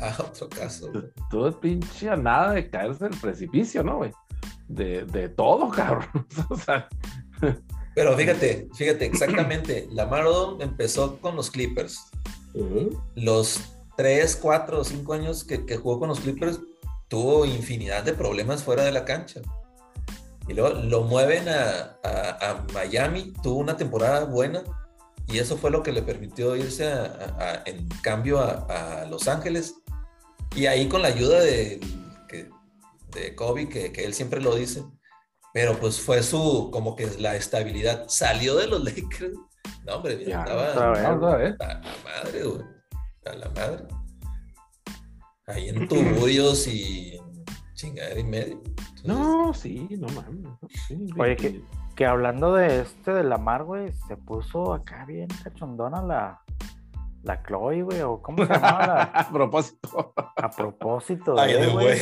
[0.00, 0.90] Ah, otro caso.
[0.92, 1.04] güey.
[1.30, 4.12] todo pinche a nada de caerse del precipicio, ¿no, güey?
[4.68, 6.06] De, de todo, cabrón.
[6.50, 6.88] o sea,
[7.94, 9.88] Pero fíjate, fíjate, exactamente.
[9.90, 11.98] Lamar Odom empezó con los Clippers.
[13.14, 13.60] Los
[13.96, 16.60] 3, 4 o 5 años que, que jugó con los Clippers,
[17.08, 19.40] tuvo infinidad de problemas fuera de la cancha.
[20.48, 24.62] Y luego lo mueven a, a- a Miami, tuvo una temporada buena
[25.28, 27.04] y eso fue lo que le permitió irse a-
[27.38, 29.74] a- a- en cambio a, a Los Ángeles.
[30.56, 31.78] Y ahí con la ayuda de,
[32.28, 32.48] que-
[33.12, 34.82] de Kobe, que, que él siempre lo dice,
[35.52, 38.06] pero pues fue su, como que la estabilidad.
[38.08, 39.34] Salió de los Lakers.
[39.84, 41.54] No, hombre, ya, estaba otra vez, otra vez.
[41.60, 42.62] a la madre, güey.
[43.26, 43.84] A la madre.
[45.46, 47.20] Ahí en tuburios y
[47.74, 48.54] chingadera y medio.
[48.64, 50.40] Entonces, No, sí, no mames.
[50.40, 51.62] no, sí, Oye, que-
[51.94, 56.42] Que hablando de este de la mar, güey, se puso acá bien cachondona la,
[57.26, 60.14] la Chloe, güey, o cómo se llamaba la- A propósito.
[60.36, 61.98] a propósito Ay, de, de güey.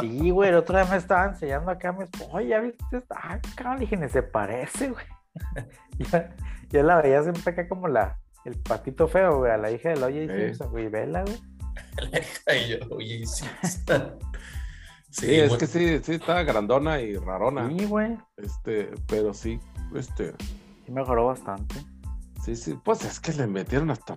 [0.00, 3.16] Sí, güey, el otro día me estaba enseñando acá, me oye, ¿ya viste esta?
[3.22, 5.04] Ay, cabrón, dije, ni se parece, güey.
[6.12, 6.34] ya,
[6.68, 10.02] ya la veía siempre acá como la, el patito feo, güey, a la hija del
[10.04, 10.44] Oye Sí.
[10.46, 11.40] Simpson, güey, vela, güey.
[12.46, 13.44] Ay, yo, oye, sí.
[15.10, 17.68] Sí, es que sí, sí, está grandona y rarona.
[17.68, 19.58] Sí, güey, Este, pero sí,
[19.94, 20.34] este,
[20.84, 21.76] sí mejoró bastante.
[22.46, 24.16] Sí, sí, pues es que le metieron hasta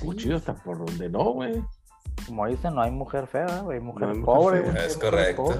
[0.00, 1.64] cuchillo hasta por donde no, güey.
[2.26, 4.86] Como dicen, no hay mujer fea, güey, hay mujer No hay mujer pobre, fea.
[4.86, 5.44] Es mujer correcto.
[5.44, 5.58] pobre.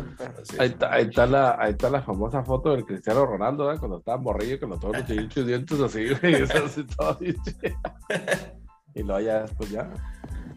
[0.58, 0.72] Ahí es.
[0.72, 3.80] está, ahí está la, ahí está la famosa foto del Cristiano Ronaldo, ¿verdad?
[3.80, 7.18] Cuando estaba morrillo con los todos los dientes así, güey, y eso así todo.
[8.94, 9.90] Y luego ya después ya.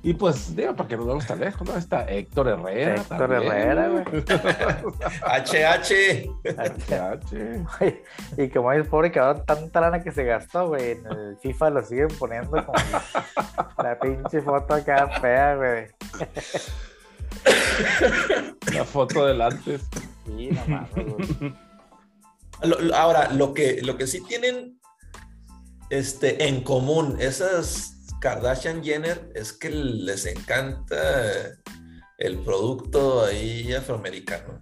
[0.07, 1.75] Y pues, digo, para que nos vamos tan lejos, ¿no?
[1.75, 2.93] Está Héctor Herrera.
[2.95, 4.03] Héctor también, Herrera, güey.
[5.25, 6.29] HH.
[7.79, 8.01] Güey,
[8.37, 11.83] Y como es pobre cabrón, tanta lana que se gastó, güey, en el FIFA lo
[11.83, 12.73] siguen poniendo como
[13.83, 15.87] la pinche foto acá fea, güey.
[18.73, 19.81] La foto del antes.
[20.25, 20.93] Sí, no mames,
[21.39, 21.53] güey.
[22.63, 24.79] Lo- lo- ahora, lo que, lo que sí tienen
[25.89, 27.94] este, en común esas
[28.29, 30.97] Kardashian Jenner es que les encanta
[32.17, 34.61] el producto ahí afroamericano.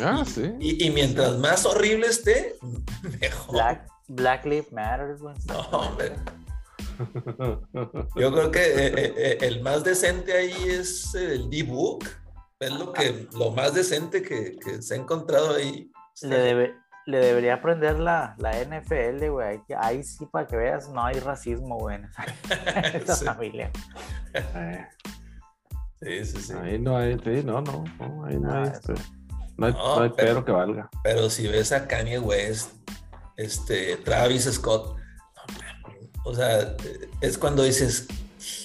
[0.00, 0.52] Ah, Y- sí.
[0.60, 2.54] Y, y mientras más horrible esté,
[3.20, 3.52] mejor.
[3.56, 5.34] Black, Black Lives Matter, güey.
[5.48, 6.12] No, hombre.
[8.14, 12.04] Yo creo que eh, eh, eh, el más decente ahí es el D-Book.
[12.60, 15.90] Es lo, que, lo más decente que, que se ha encontrado ahí.
[16.22, 16.74] Le, debe-
[17.06, 19.46] le debería aprender la, la NFL, güey.
[19.48, 23.24] Ahí, ahí sí, para que veas, no hay racismo, güey, en esa, en esa Sí.
[23.24, 23.70] familia.
[26.00, 26.52] Sí, sí, sí.
[26.54, 28.92] Ahí no hay, sí, no, no, no, ahí no Ah, hay, eso.
[28.92, 28.94] este,
[29.56, 30.90] no hay, No, no hay pero- pero que valga.
[31.02, 32.72] Pero si ves a Kanye West,
[33.36, 34.96] este, Travis Scott,
[36.24, 36.74] o sea,
[37.20, 38.06] es cuando dices,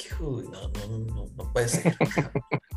[0.06, 1.96] "Hijo, no, no, no, no puede ser.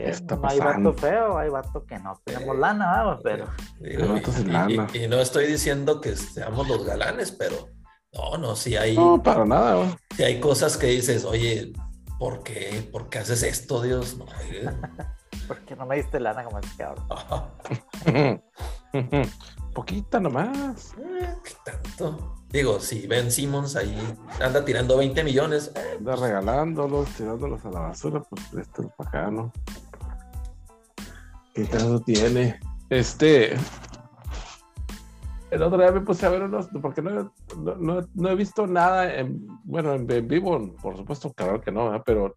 [0.00, 3.20] También ¿Qué está no hay vato feo, hay vato que no tenemos Eh, lana, vamos,
[3.22, 3.46] pero
[3.80, 4.86] Digo, Pero esto es y, lana.
[4.92, 7.68] y- y no estoy diciendo que seamos los galanes, pero
[8.12, 9.94] no, no, sí hay, No, para nada, güey.
[10.16, 11.72] sí hay cosas que dices, oye,
[12.18, 12.88] ¿por qué?
[12.90, 14.16] ¿Por qué haces esto, Dios?
[14.18, 14.68] No, oye,
[15.46, 17.06] ¿Por qué no me diste lana como ese cabrón?
[19.74, 20.92] Poquita nomás.
[20.98, 22.34] Eh, ¿Qué tanto?
[22.48, 23.96] Digo, si Ben Simmons ahí
[24.42, 29.30] anda tirando 20 millones, eh, Anda regalándolos, tirándolos a la basura, pues préstalos para acá,
[29.30, 29.52] ¿no?
[31.54, 32.60] ¿Qué caso tiene?
[32.88, 33.54] Este.
[35.50, 38.66] El otro día me puse a ver unos, porque no, no, no- no he visto
[38.68, 42.02] nada en, bueno, en, en vivo, por supuesto, claro que no, ¿verdad?
[42.06, 42.36] pero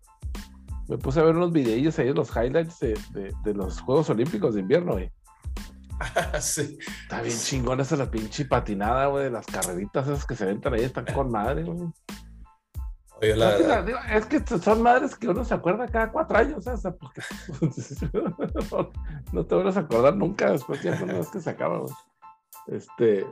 [0.88, 4.55] me puse a ver unos videillos ahí, los highlights de, de- de los Juegos Olímpicos
[4.55, 5.11] de invierno, güey.
[6.41, 6.78] sí.
[7.03, 10.74] Está bien chingón esa la pinche patinada, güey, de las carreritas esas que se ventan
[10.74, 11.89] ahí, están con madre, güey.
[13.24, 16.11] Oye, la Es que, verdad, digo, es que son madres que uno se acuerda cada
[16.11, 16.67] cuatro años.
[16.67, 17.21] O sea, porque
[19.32, 21.93] no, te vuelves a acordar nunca después ya una vez que se acaba, güey.
[22.67, 23.26] Este,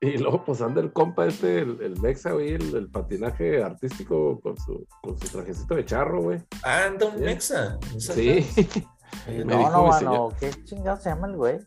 [0.00, 4.40] y luego pues anda el compa este, el, el Mexa, güey, el, el patinaje artístico
[4.40, 6.42] con su, con su trajecito de charro, güey.
[6.62, 7.24] anda un Sí.
[7.24, 7.78] mexa.
[7.92, 8.46] ¿no Sí?
[9.26, 11.58] Me No, dijo no, mano, ¿qué chingado se llama el güey?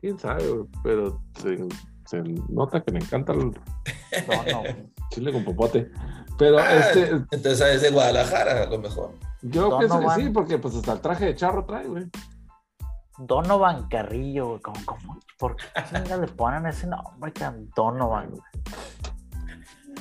[0.00, 1.56] quién sabe, güey, pero se,
[2.04, 3.52] se nota que le encanta el No,
[4.52, 4.62] no.
[5.10, 5.90] Chile con popote.
[6.38, 9.12] Pero Ah, este, Entonces es de Guadalajara, a lo mejor.
[9.42, 9.78] yo Donovan.
[9.88, 12.06] pienso que sí, porque pues hasta el traje de charro trae, güey.
[13.18, 14.60] Donovan Carrillo, güey.
[14.60, 15.20] ¿Cómo, cómo?
[15.38, 17.70] ¿Por qué chingados le ponen ese nombre, cabrón?
[17.74, 18.42] Donovan, güey?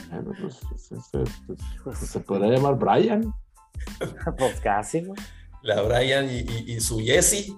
[0.10, 3.34] Bueno, pues, pues, este, pues, pues, se podría llamar Brian.
[4.38, 5.20] Pues casi, güey.
[5.62, 7.54] La Brian y, y- y su Jesse.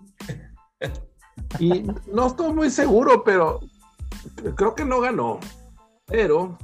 [1.59, 1.83] Y
[2.13, 3.59] no estoy muy seguro, pero
[4.55, 5.39] creo que no ganó.
[6.05, 6.57] Pero,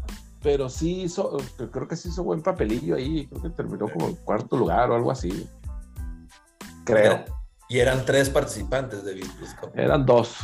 [0.44, 1.38] pero sí hizo,
[1.72, 3.26] creo que sí hizo buen papelillo ahí.
[3.28, 5.50] Creo que terminó como en cuarto lugar o algo así.
[6.84, 7.24] Creo.
[7.70, 9.72] Y eran tres participantes de Virtus Cup.
[9.74, 10.36] Eran dos.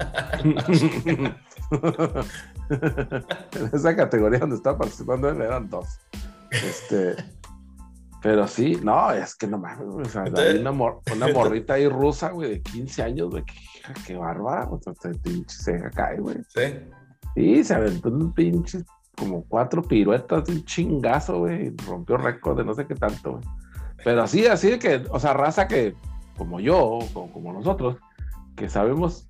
[2.70, 5.86] en esa categoría donde estaba participando él eran dos.
[6.50, 7.16] Este,
[8.22, 11.74] pero sí, no, es que no mames, o sea, Entonces- hay una, mor- una morrita
[11.74, 13.44] ahí rusa, güey, de 15 años, güey,
[13.78, 16.36] hija, qué bárbara, o sea, te pinche ceja cae, güey.
[16.48, 16.78] Sí.
[17.36, 18.84] Y se aventó un pinche,
[19.16, 23.44] como cuatro piruetas de un chingazo, güey, rompió récord de no sé qué tanto, güey.
[24.04, 25.94] Pero así, así de que, o sea, raza que,
[26.36, 27.96] como yo, o como nosotros,
[28.56, 29.28] que sabemos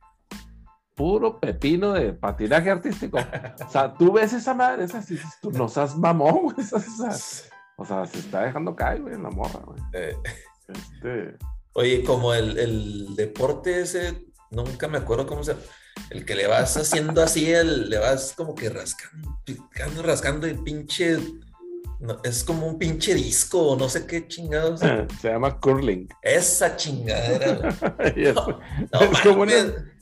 [0.94, 3.18] puro pepino de patinaje artístico.
[3.66, 7.48] O sea, tú ves esa madre, esa, sí, tú no seas mamón, güey, esa- esa-
[7.76, 9.80] o sea, se está dejando caer, güey, en la morra, güey.
[9.94, 10.16] Eh,
[10.68, 11.36] Este,
[11.74, 15.56] Oye, como el, el deporte ese, nunca me acuerdo cómo se
[16.10, 20.54] El que le vas haciendo así, el, le vas como que rascando, picando, rascando y
[20.54, 21.18] pinche.
[22.00, 24.80] no, es como un pinche disco, no sé qué chingados.
[24.80, 26.08] se llama curling.
[26.22, 27.68] Esa chingadera.
[28.16, 28.46] es- No,
[28.92, 29.92] no Es como una-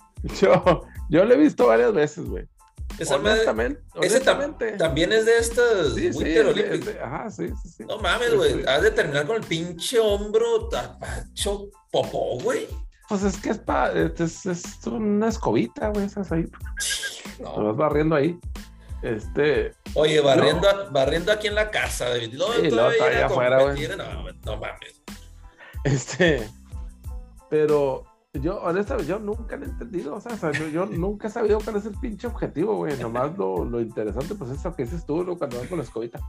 [0.41, 2.47] yo, yo lo he visto varias veces, güey.
[2.99, 7.69] Esa madre- Honestamente, ese tam- también es de estas Sí, es de- ajá, sí, sí,
[7.77, 7.85] sí.
[7.85, 8.65] No mames, güey.
[8.67, 12.67] Has de terminar con el pinche hombro tapacho popó, güey.
[13.11, 16.45] Pues es que es, pa, es, es una escobita, güey, esas ahí.
[17.37, 17.65] Te No.
[17.65, 18.39] vas barriendo ahí.
[19.03, 22.35] Este, Oye, barriendo, barriendo aquí en la casa, David.
[22.35, 24.05] No, Sí, todavía afuera, competir, No,
[24.45, 25.03] no mames.
[25.85, 26.49] este,
[27.49, 28.05] pero
[28.35, 31.31] yo, honestamente, yo nunca lo he entendido, o sea, o sea, yo, yo nunca he
[31.33, 32.97] sabido cuál es el pinche objetivo, güey.
[32.97, 35.37] Nomás lo, lo interesante, pues, es lo que dices tú, ¿no?
[35.37, 36.21] Cuando vas con la escobita.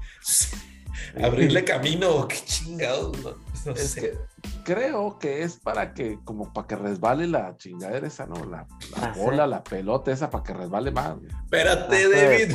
[1.23, 3.17] Abrirle camino, qué chingados.
[3.23, 3.31] No,
[3.65, 4.01] no Es sé.
[4.01, 4.17] que
[4.63, 8.35] creo que es para que, como para que resbale la chingadera esa, ¿no?
[8.45, 9.19] La, la Ah, sí.
[9.19, 11.15] bola, la pelota esa, para que resbale más.
[11.15, 11.27] güey.
[11.43, 12.51] Espérate, de David.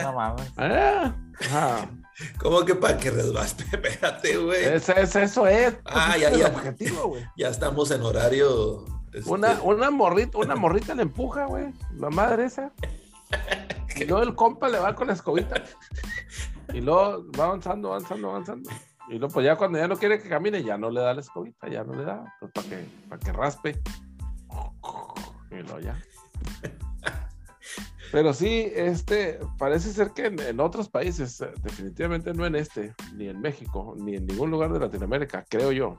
[0.00, 0.52] no mames.
[0.56, 1.90] Ah, ajá.
[2.38, 3.64] ¿Cómo que para que resbaste?
[3.72, 4.64] Espérate, güey.
[4.64, 5.72] Es, es- eso es.
[5.74, 6.46] pues, Ah, ya, es el ya.
[6.48, 7.24] objetivo, güey.
[7.36, 8.84] Ya estamos en horario.
[9.12, 11.72] este, Una, una morrita, una morrita le empuja, güey.
[11.96, 12.72] La madre esa.
[13.96, 15.62] Y luego el compa le va con la escobita.
[16.72, 18.70] Y luego va avanzando, avanzando, avanzando.
[19.08, 21.20] Y luego, pues ya cuando ya no quiere que camine, ya no le da la
[21.20, 22.24] escobita, ya no le da.
[22.40, 23.82] Pues para que, para que raspe.
[25.50, 26.00] Y luego ya.
[28.10, 32.94] Pero sí, este, parece ser que en, en otros países, eh, definitivamente no en este,
[33.14, 35.96] ni en México, ni en ningún lugar de Latinoamérica, creo yo.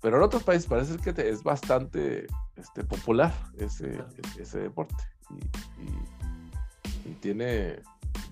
[0.00, 4.02] Pero en otros países parece que te- es bastante este, popular ese,
[4.38, 4.96] ese deporte.
[5.30, 7.80] Y, y- y tiene,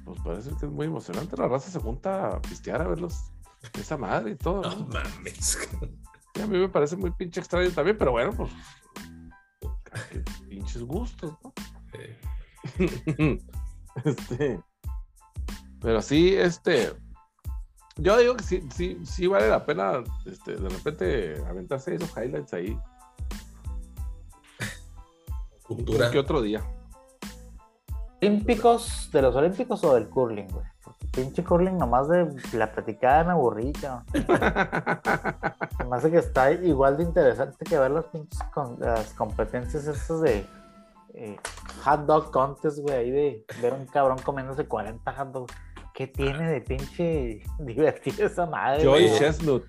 [0.04, 1.36] pues parece que es muy emocionante.
[1.36, 3.32] La raza se junta a pistear a verlos,
[3.78, 4.62] esa madre y todo.
[4.70, 4.86] No ¿no?
[4.88, 5.58] mames.
[6.34, 8.50] Y a mí me parece muy pinche extraño también, pero bueno, pues.
[10.10, 11.52] quien Pinches gustos, ¿no?
[11.92, 12.18] Eh,
[14.04, 14.60] este,
[15.80, 16.94] pero sí, este,
[17.96, 22.54] yo digo que sí, sí, sí vale la pena, este, de repente aventarse esos highlights
[22.54, 22.78] ahí,
[25.62, 26.10] Cultura.
[26.10, 26.64] que otro día.
[28.22, 29.10] ¿Olímpicos?
[29.12, 30.64] ¿De los olímpicos o del curling, güey?
[31.10, 33.70] pinche curling nomás de la platicada me aburrí,
[35.90, 40.22] me hace que está igual de interesante que ver las pinches con- las competencias estas
[40.22, 40.46] de
[41.14, 41.36] eh,
[41.84, 45.54] hot dog contest, güey, ahí de ver un cabrón comiéndose 40 hot dogs.
[45.92, 48.82] ¿Qué tiene de pinche divertido esa madre?
[48.82, 49.10] Joy?
[49.18, 49.64] Chestnut.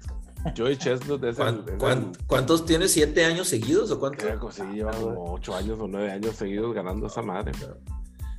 [0.56, 1.43] Joy Chestnut es el.
[1.43, 2.88] ¿Cuán- es cuán- el- ¿Cuántos tiene?
[2.88, 4.20] ¿Siete años seguidos o cuánto?
[4.26, 7.51] creo que sí, lleva como ocho años o nueve años seguidos ganando esa madre.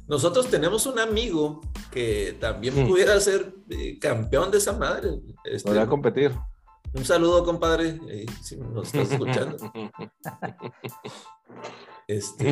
[0.06, 2.88] Nosotros tenemos un amigo que también Mm.
[2.88, 5.20] pudiera ser eh, campeón de esa madre.
[5.44, 6.32] Este, Podría competir.
[6.92, 9.56] un saludo, compadre, eh, si nos estás escuchando.
[12.06, 12.50] Este,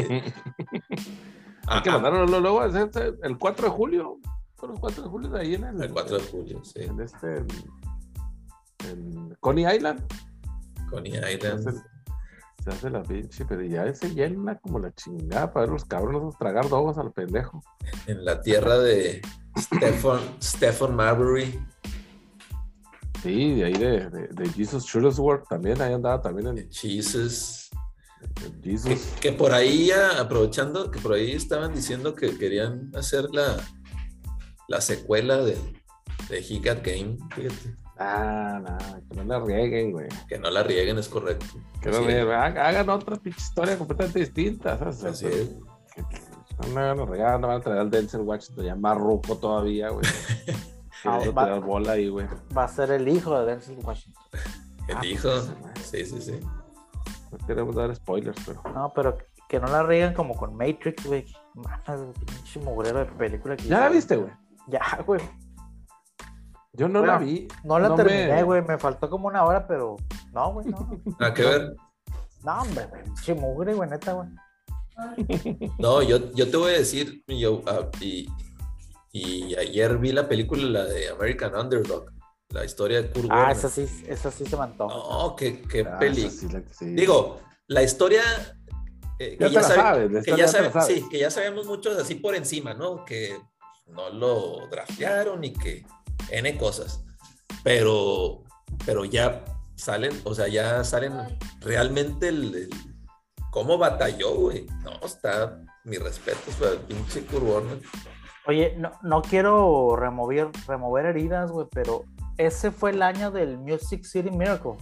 [1.67, 4.19] Hay que ah, ah, mandarlo luego el 4 de julio.
[4.57, 6.81] Fue los 4 de julio de ahí en el, el 4 de julio, sí.
[6.81, 7.45] en este.
[8.89, 10.03] En, Coney Island.
[10.89, 11.85] Coney Island.
[12.63, 16.37] Se hace la pinche, pero ya se llena como la chingada para ver los cabrones
[16.39, 17.63] tragar dogos al pendejo.
[18.07, 19.21] en la tierra de
[19.59, 21.59] Stephen, Stephen Marbury.
[23.23, 27.71] Sí, de ahí de, de, de Jesus Shuttlesworth también, ahí andaba también en, Jesus.
[28.35, 29.15] Que, Jesus.
[29.21, 33.57] que por ahí, ya, aprovechando, que por ahí estaban diciendo que querían hacer la,
[34.69, 35.57] la secuela de,
[36.29, 37.17] de He Got Game.
[37.35, 38.79] Fíjate, Ah, no,
[39.09, 40.09] que no la rieguen, güey.
[40.29, 41.47] que no la rieguen, es correcto.
[41.81, 41.99] Que no
[42.33, 45.05] hagan, otra pinche historia completamente distinta, ¿sabes?
[45.05, 45.51] así es.
[46.61, 49.37] No me van a regalar, no van a traer al Denzel Washington ya más ruco
[49.37, 50.07] todavía, güey.
[51.05, 52.29] Ah, va- tirar bola ahí, güey.
[52.57, 54.23] Va a ser el hijo de Denzel Washington.
[54.87, 55.29] El Ah, hijo.
[55.31, 55.51] pues,
[55.85, 56.39] Sí, sí, sí.
[57.33, 58.63] No queremos dar spoilers, pero.
[58.73, 59.19] No, pero
[59.49, 61.27] que no la riegan como con Matrix, güey.
[61.55, 64.31] Mames, pinche mugrero de película que ¿Ya la viste, güey?
[64.69, 65.21] Ya, güey.
[66.75, 67.49] Yo no Bueno, la vi.
[67.65, 68.63] No la terminé, güey.
[68.63, 69.97] Me faltó como una hora, pero.
[70.33, 70.89] No, güey, no.
[71.21, 71.75] Nada que ver.
[72.43, 73.03] No, hombre, güey.
[73.05, 74.29] Pinche mugre, güey, neta, güey.
[75.79, 78.29] No, yo, yo te voy a decir, yo, ah, y,
[79.13, 82.07] y ayer vi la película, la de American Underdog,
[82.51, 83.57] la historia de Kurt Ah, Warner.
[83.57, 84.95] esa sí, esa sí se antoja.
[84.95, 86.31] No, qué, qué Ah, peli.
[86.31, 86.87] sí sí.
[86.95, 88.23] Digo, la historia
[89.19, 92.17] eh, Ya que, sabe- sabes, que, ya ya sabe- sí, que ya sabemos muchos así
[92.17, 93.05] por encima, ¿no?
[93.05, 93.37] Que
[93.87, 95.85] no lo draftearon y que
[96.31, 97.05] N cosas.
[97.65, 98.43] Pero,
[98.87, 99.45] pero ya
[99.77, 101.13] salen, o sea, ya salen
[101.61, 102.71] realmente el, el-
[103.51, 104.67] cómo batalló, güey.
[104.83, 107.83] No, está, mi respeto para el pinche Kurt.
[108.47, 112.05] Oye, no, no quiero remover, remover heridas, güey, pero
[112.39, 114.73] ese fue el año del Music City Miracle.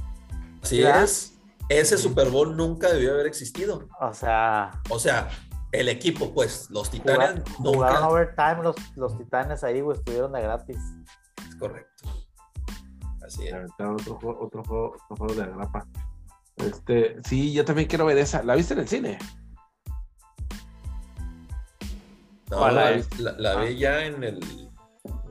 [0.63, 1.35] Así es,
[1.69, 3.87] ese Super Bowl nunca debió haber existido.
[4.01, 5.29] O sea, O sea,
[5.73, 8.09] el equipo, pues, los Titanes jugaron nunca.
[8.09, 10.79] overtime los, los titanes ahí, güey, estuvieron de gratis.
[11.61, 12.09] Correcto.
[13.25, 13.55] Así es.
[13.79, 15.87] Otro juego, otro juego, otro juego de agrapa.
[16.57, 18.43] Este, sí, yo también quiero ver esa.
[18.43, 19.19] ¿La viste en el cine?
[22.51, 23.65] No, ¿Cuál la, la- la Ah.
[23.65, 24.41] vi ya en el,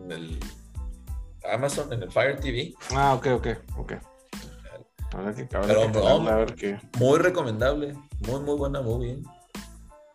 [0.03, 0.39] en el
[1.51, 2.73] Amazon, en el Fire TV.
[2.95, 3.93] Ah, ok, ok, ok.
[5.11, 5.91] Habrá que, Pero, que no.
[5.93, 6.79] calarla, a ver qué.
[6.99, 7.93] Muy recomendable.
[8.27, 9.21] Muy, muy buena movie.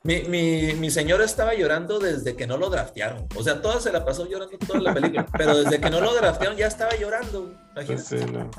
[0.06, 3.26] Mi, mi, mi señora estaba llorando desde que no lo draftearon.
[3.36, 5.26] O sea, toda se la pasó llorando toda la película.
[5.38, 7.54] pero desde que no lo draftearon ya estaba llorando.
[7.72, 8.02] Imagínate.
[8.02, 8.50] Sí, no.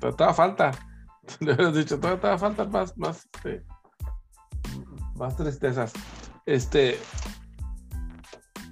[0.00, 0.70] Pero todavía falta.
[1.40, 3.64] Le hubieras dicho, todavía, todavía faltan más, más, este,
[5.16, 5.92] más tristezas.
[6.46, 6.96] Este,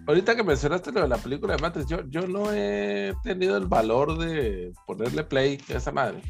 [0.06, 3.66] ahorita que mencionaste lo de la película de Matrix, yo, yo no he tenido el
[3.66, 6.22] valor de ponerle play a esa madre.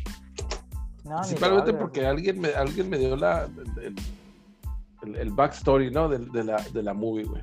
[1.04, 3.46] No, Principalmente porque alguien me, alguien me dio la,
[3.82, 3.94] el,
[5.02, 6.08] el- el backstory, ¿no?
[6.08, 7.42] De, de la, de la movie, güey.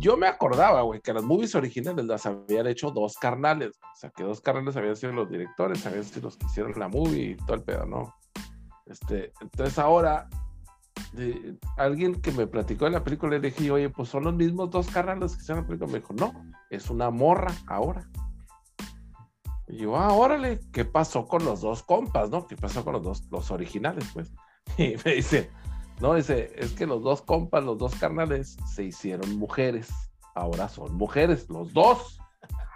[0.00, 3.78] Yo me acordaba, güey, que las movies originales las habían hecho dos carnales.
[3.94, 6.88] O sea, que dos carnales habían sido los directores, habían sido los que hicieron la
[6.88, 8.12] movie y todo el pedo, ¿no?
[8.86, 10.28] Este, entonces ahora,
[11.12, 14.70] de- alguien que me platicó de la película, le dije, oye, pues son los mismos
[14.70, 15.92] dos carnales que hicieron la película.
[15.92, 16.32] Me dijo, no,
[16.70, 18.08] es una morra ahora.
[19.68, 22.46] Y yo, ah, órale, ¿qué pasó con los dos compas, no?
[22.46, 24.32] ¿Qué pasó con los dos, los originales, pues?
[24.78, 25.50] Y me dice,
[26.00, 29.88] no, dice, es que los dos compas, los dos carnales, se hicieron mujeres.
[30.34, 32.20] Ahora son mujeres, los dos.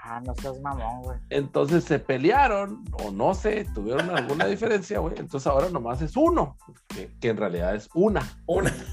[0.02, 1.18] Ah, no seas mamón, güey.
[1.28, 5.14] Entonces se pelearon, o no sé, tuvieron alguna diferencia, güey.
[5.18, 6.56] Entonces ahora nomás es uno,
[6.88, 8.22] que, que en realidad es una.
[8.46, 8.72] Una.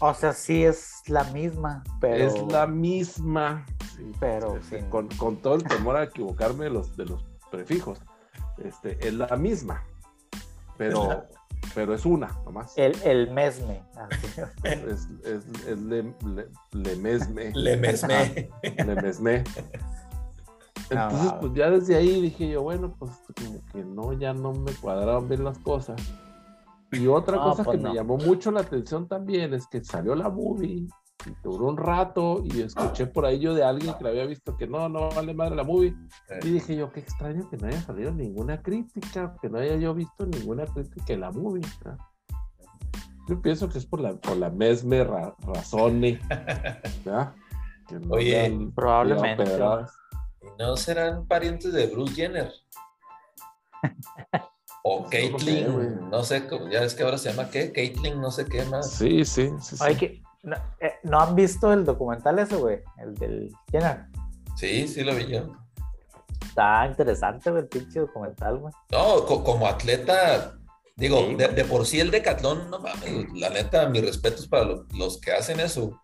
[0.00, 2.24] O sea, sí es la misma, pero.
[2.24, 3.66] Es la misma.
[3.96, 7.24] sí, Pero este, sin- con, con todo el temor a equivocarme de los, de los
[7.50, 8.00] prefijos.
[8.58, 9.82] Este, es la misma.
[10.76, 11.26] Pero,
[11.74, 12.76] pero es una nomás.
[12.76, 13.82] El, el mesme.
[13.96, 14.40] así.
[14.64, 17.52] Es, es, es le, le, le mesme.
[17.54, 18.50] Le mesmé.
[18.84, 19.44] Le mesme.
[20.90, 24.52] Entonces, Ah, pues ya desde ahí dije yo, bueno, pues como que no, ya no
[24.54, 26.00] me cuadraron bien las cosas.
[26.92, 27.90] Y otra No, cosa pues que no.
[27.90, 30.88] me llamó mucho la atención también es que salió la movie
[31.26, 34.56] y duró un rato y escuché por ahí yo de alguien que la había visto
[34.56, 35.94] que no, no vale madre la movie.
[36.30, 36.38] Eh.
[36.44, 39.94] Y dije yo, qué extraño que no haya salido ninguna crítica, que no haya yo
[39.94, 41.62] visto ninguna crítica de la movie.
[43.28, 46.20] Yo pienso que es por la, por la mesme ra- razone.
[47.04, 47.34] ¿verdad?
[47.88, 49.44] Que no Oye, probablemente.
[50.42, 52.52] ¿Y no serán parientes de Bruce Jenner?
[54.84, 58.44] O Caitlyn, no sé, cómo- ya es que ahora se llama qué, Caitlyn, no sé
[58.46, 58.90] qué más.
[58.92, 59.76] Sí, sí, sí.
[59.96, 62.80] que, no, eh, ¿no han visto el documental ese, güey?
[62.98, 64.06] El del Jenner.
[64.56, 65.52] Sí, sí lo vi yo.
[66.42, 68.72] Está interesante, el pinche documental, güey.
[68.90, 70.54] No, co- como atleta,
[70.96, 74.86] digo, Sí, de, por sí el decatlón, no mames, la neta, mis respetos para lo-
[74.96, 76.00] los que hacen eso.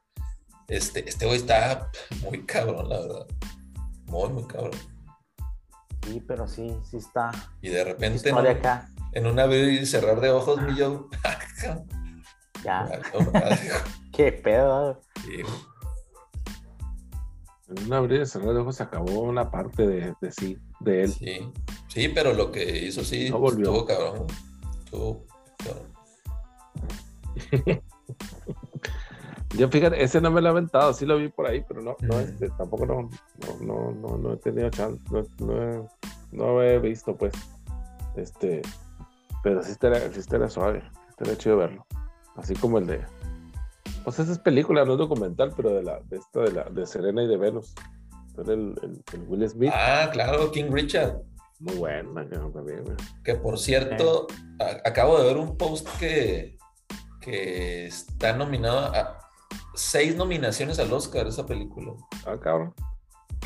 [0.69, 1.91] Este, este güey está
[2.23, 3.27] muy cabrón, la verdad.
[4.07, 4.73] Muy, muy cabrón.
[6.07, 7.31] Sí, pero sí, sí está.
[7.61, 8.89] Y de repente en, acá.
[9.13, 11.09] en un abrir y cerrar de ojos, mi yo.
[12.65, 12.81] Ya.
[13.33, 13.59] madre,
[14.17, 15.01] Qué pedo.
[15.25, 15.41] Sí,
[17.69, 21.03] En un abrir y cerrar de ojos se acabó una parte de, de sí, de
[21.05, 21.13] él.
[21.13, 21.53] sí,
[21.89, 23.65] sí, pero lo que hizo sí No volvió.
[23.73, 24.27] estuvo cabrón.
[24.85, 25.25] Estuvo
[25.59, 25.93] cabrón.
[29.57, 31.97] Yo fíjate, ese no me lo he aventado, sí lo vi por ahí, pero no,
[32.01, 35.83] no este, tampoco no, no, no, no, no he tenido chance, no, no he,
[36.33, 37.33] no he visto, pues.
[38.17, 38.63] Este,
[39.45, 41.87] pero sí estaría, sí estaría suave, estaría chido verlo.
[42.37, 43.05] Así como el de.
[44.05, 46.87] Pues esa es película, no es documental, pero de la, de esta de la, de
[46.87, 47.75] Serena y de Venus.
[48.37, 49.71] El, el, el Will Smith.
[49.75, 51.21] Ah, claro, King Richard.
[51.61, 52.27] Muy buena.
[53.23, 54.27] Que por cierto,
[54.61, 56.59] a- acabo de ver un post que,
[57.21, 59.19] que está nominado a
[59.75, 61.93] seis nominaciones al Oscar esa película,
[62.27, 62.75] Ah, cabrón.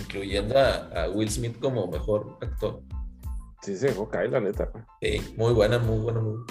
[0.01, 2.83] incluyendo a, a Will Smith como mejor actor.
[3.63, 4.71] Sí se dejó caer, la neta.
[5.03, 6.47] Sí, muy buena, muy buena, muy buena.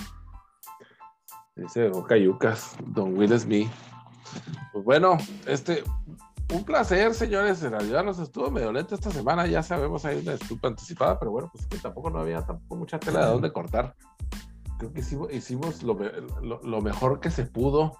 [1.56, 3.70] Sí se dejó cayucas, Don Will Smith.
[4.74, 5.84] Pues bueno, este,
[6.54, 7.62] un placer, señores.
[7.64, 9.46] En realidad nos estuvo medio lento esta semana.
[9.48, 13.00] Ya sabemos, hay una disculpa anticipada, pero bueno, pues que tampoco no había tampoco mucha
[13.00, 13.96] tela de dónde cortar.
[14.78, 15.98] Creo que hicimos, hicimos lo,
[16.42, 17.98] lo- lo mejor que se pudo.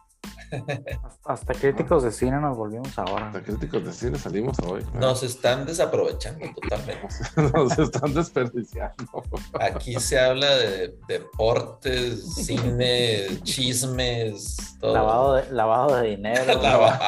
[1.26, 3.28] Hasta críticos de cine nos volvimos ahora.
[3.28, 4.86] Hasta críticos de cine salimos hoy.
[4.94, 7.08] Nos están desaprovechando totalmente.
[7.54, 9.24] Nos están desperdiciando.
[9.60, 14.94] Aquí se habla de deportes, cine, chismes, todo.
[14.94, 16.44] Lavado de, lavado de dinero.
[16.62, 17.00] Lava-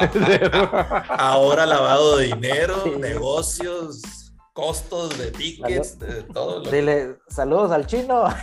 [1.08, 2.90] Ahora lavado de dinero, Sí.
[2.98, 4.02] negocios,
[4.52, 8.34] costos de tickets, de todo lo Dile, saludos al chino, a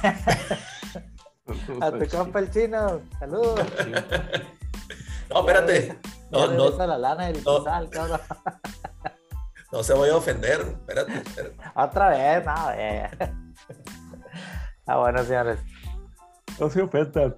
[1.91, 3.59] tu compa el chino, saludos.
[5.29, 5.99] No, espérate.
[6.31, 7.59] No, no, regresa la lana del no.
[7.59, 8.19] Tizal, cabrón.
[9.71, 10.61] no se voy a ofender.
[10.61, 11.57] Espérate, espérate.
[11.75, 13.09] Otra vez, no, eh.
[14.85, 15.59] Ah, bueno, señores.
[16.59, 17.35] No se ofendan.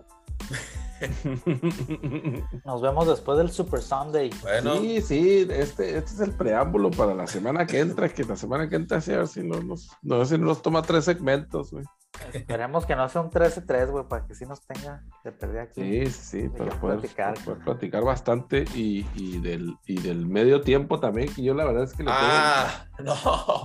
[2.65, 4.29] Nos vemos después del Super Sunday.
[4.41, 8.35] Bueno, Sí, sí, este, este es el preámbulo para la semana que entra, que la
[8.35, 11.05] semana que entra sí, a ver si no nos, no, si no nos toma tres
[11.05, 11.85] segmentos, güey.
[12.33, 15.81] Esperemos que no sea un 13-3, güey, para que sí nos tenga de perder aquí.
[15.81, 17.33] Sí, sí, que poder platicar.
[17.33, 21.65] para poder platicar bastante y, y del, y del medio tiempo también, que yo la
[21.65, 23.13] verdad es que le tengo, ah, no,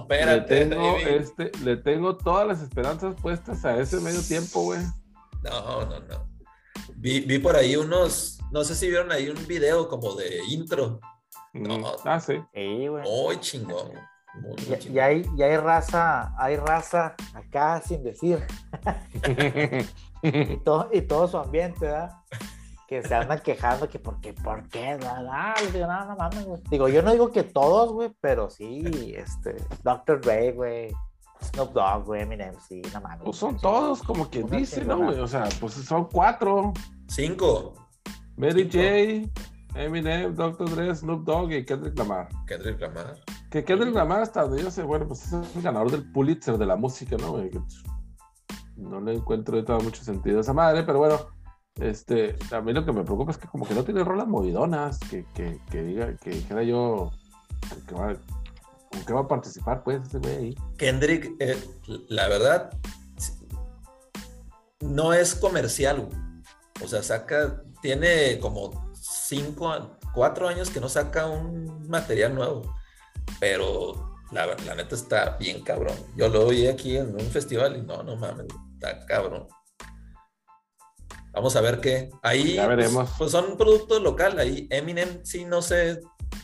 [0.09, 0.67] le espérate.
[0.67, 1.07] tengo, David.
[1.09, 4.81] este, le tengo todas las esperanzas puestas a ese medio tiempo, güey.
[5.43, 6.29] No, no, no.
[6.97, 11.01] Vi, vi por ahí unos, no sé si vieron ahí un video como de intro.
[11.53, 11.79] No.
[11.79, 12.35] Mm, Ah, sí.
[12.55, 13.03] Sí, güey.
[13.05, 13.93] Muy chingón.
[14.41, 18.45] Muy, muy ya hay, ya hay raza, hay raza acá sin decir.
[20.25, 22.17] Y todo, y todo su ambiente, ¿verdad?
[22.89, 26.17] Que se andan quejando que por qué, por qué, no, no, les digo, no, no
[26.17, 26.63] mames, güey.
[26.71, 30.23] Digo, yo no digo que todos, güey, pero sí, este, Dr.
[30.23, 30.93] Dre, güey,
[31.43, 33.25] Snoop Dogg, güey, Eminem, sí, no mames.
[33.25, 35.19] Pues son todos como quien Una dice, ¿no, güey?
[35.21, 36.73] O sea, pues son cuatro.
[37.09, 37.75] Cinco.
[38.37, 39.31] Mary Cinco.
[39.75, 40.71] J, Eminem, Dr.
[40.71, 42.29] Dre, Snoop Dogg y Kendrick Lamar.
[42.47, 43.15] Kendrick Lamar.
[43.55, 46.67] Que Kendrick Lamar, hasta donde yo sé, bueno, pues es el ganador del Pulitzer de
[46.67, 47.37] la música, ¿no?
[47.37, 47.85] Que, pues,
[48.77, 51.21] No le encuentro ahorita mucho sentido a esa madre, pero bueno,
[51.77, 54.99] este, a mí lo que me preocupa es que como que no tiene rolas movidonas,
[55.09, 57.13] que, que, que diga, que dijera yo,
[57.87, 58.17] que va,
[58.91, 60.55] con qué va a participar, pues, ese güey ahí.
[60.77, 61.57] Kendrick, eh,
[62.09, 62.77] la verdad,
[64.81, 66.09] no es comercial.
[66.83, 72.75] O sea, saca, tiene como cinco, cuatro años que no saca un material nuevo.
[73.41, 75.97] Pero la, la neta está bien cabrón.
[76.17, 79.47] Yo lo oí aquí en un festival y no, no mames, está cabrón.
[81.33, 82.11] Vamos a ver qué.
[82.23, 83.11] Ahí Ya pues, veremos.
[83.19, 84.39] Pues, son productos local.
[84.39, 86.01] Ahí Eminem sí no sé,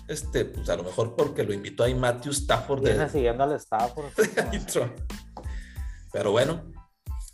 [0.09, 3.52] este, pues a lo mejor porque lo invitó ahí Matthew Stafford de, Viene siguiendo al
[3.52, 4.11] Stafford.
[6.12, 6.73] Pero bueno,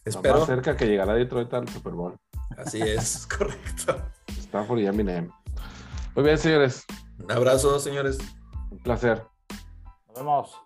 [0.04, 0.38] Está espero.
[0.38, 2.16] Más cerca que llegará Detroit al Super Bowl.
[2.58, 4.02] Así es, correcto.
[4.28, 5.30] Stafford y Eminem.
[6.14, 6.84] Muy bien, señores.
[7.18, 8.18] Un abrazo, señores.
[8.70, 9.24] Un placer.
[10.16, 10.65] Nos vemos.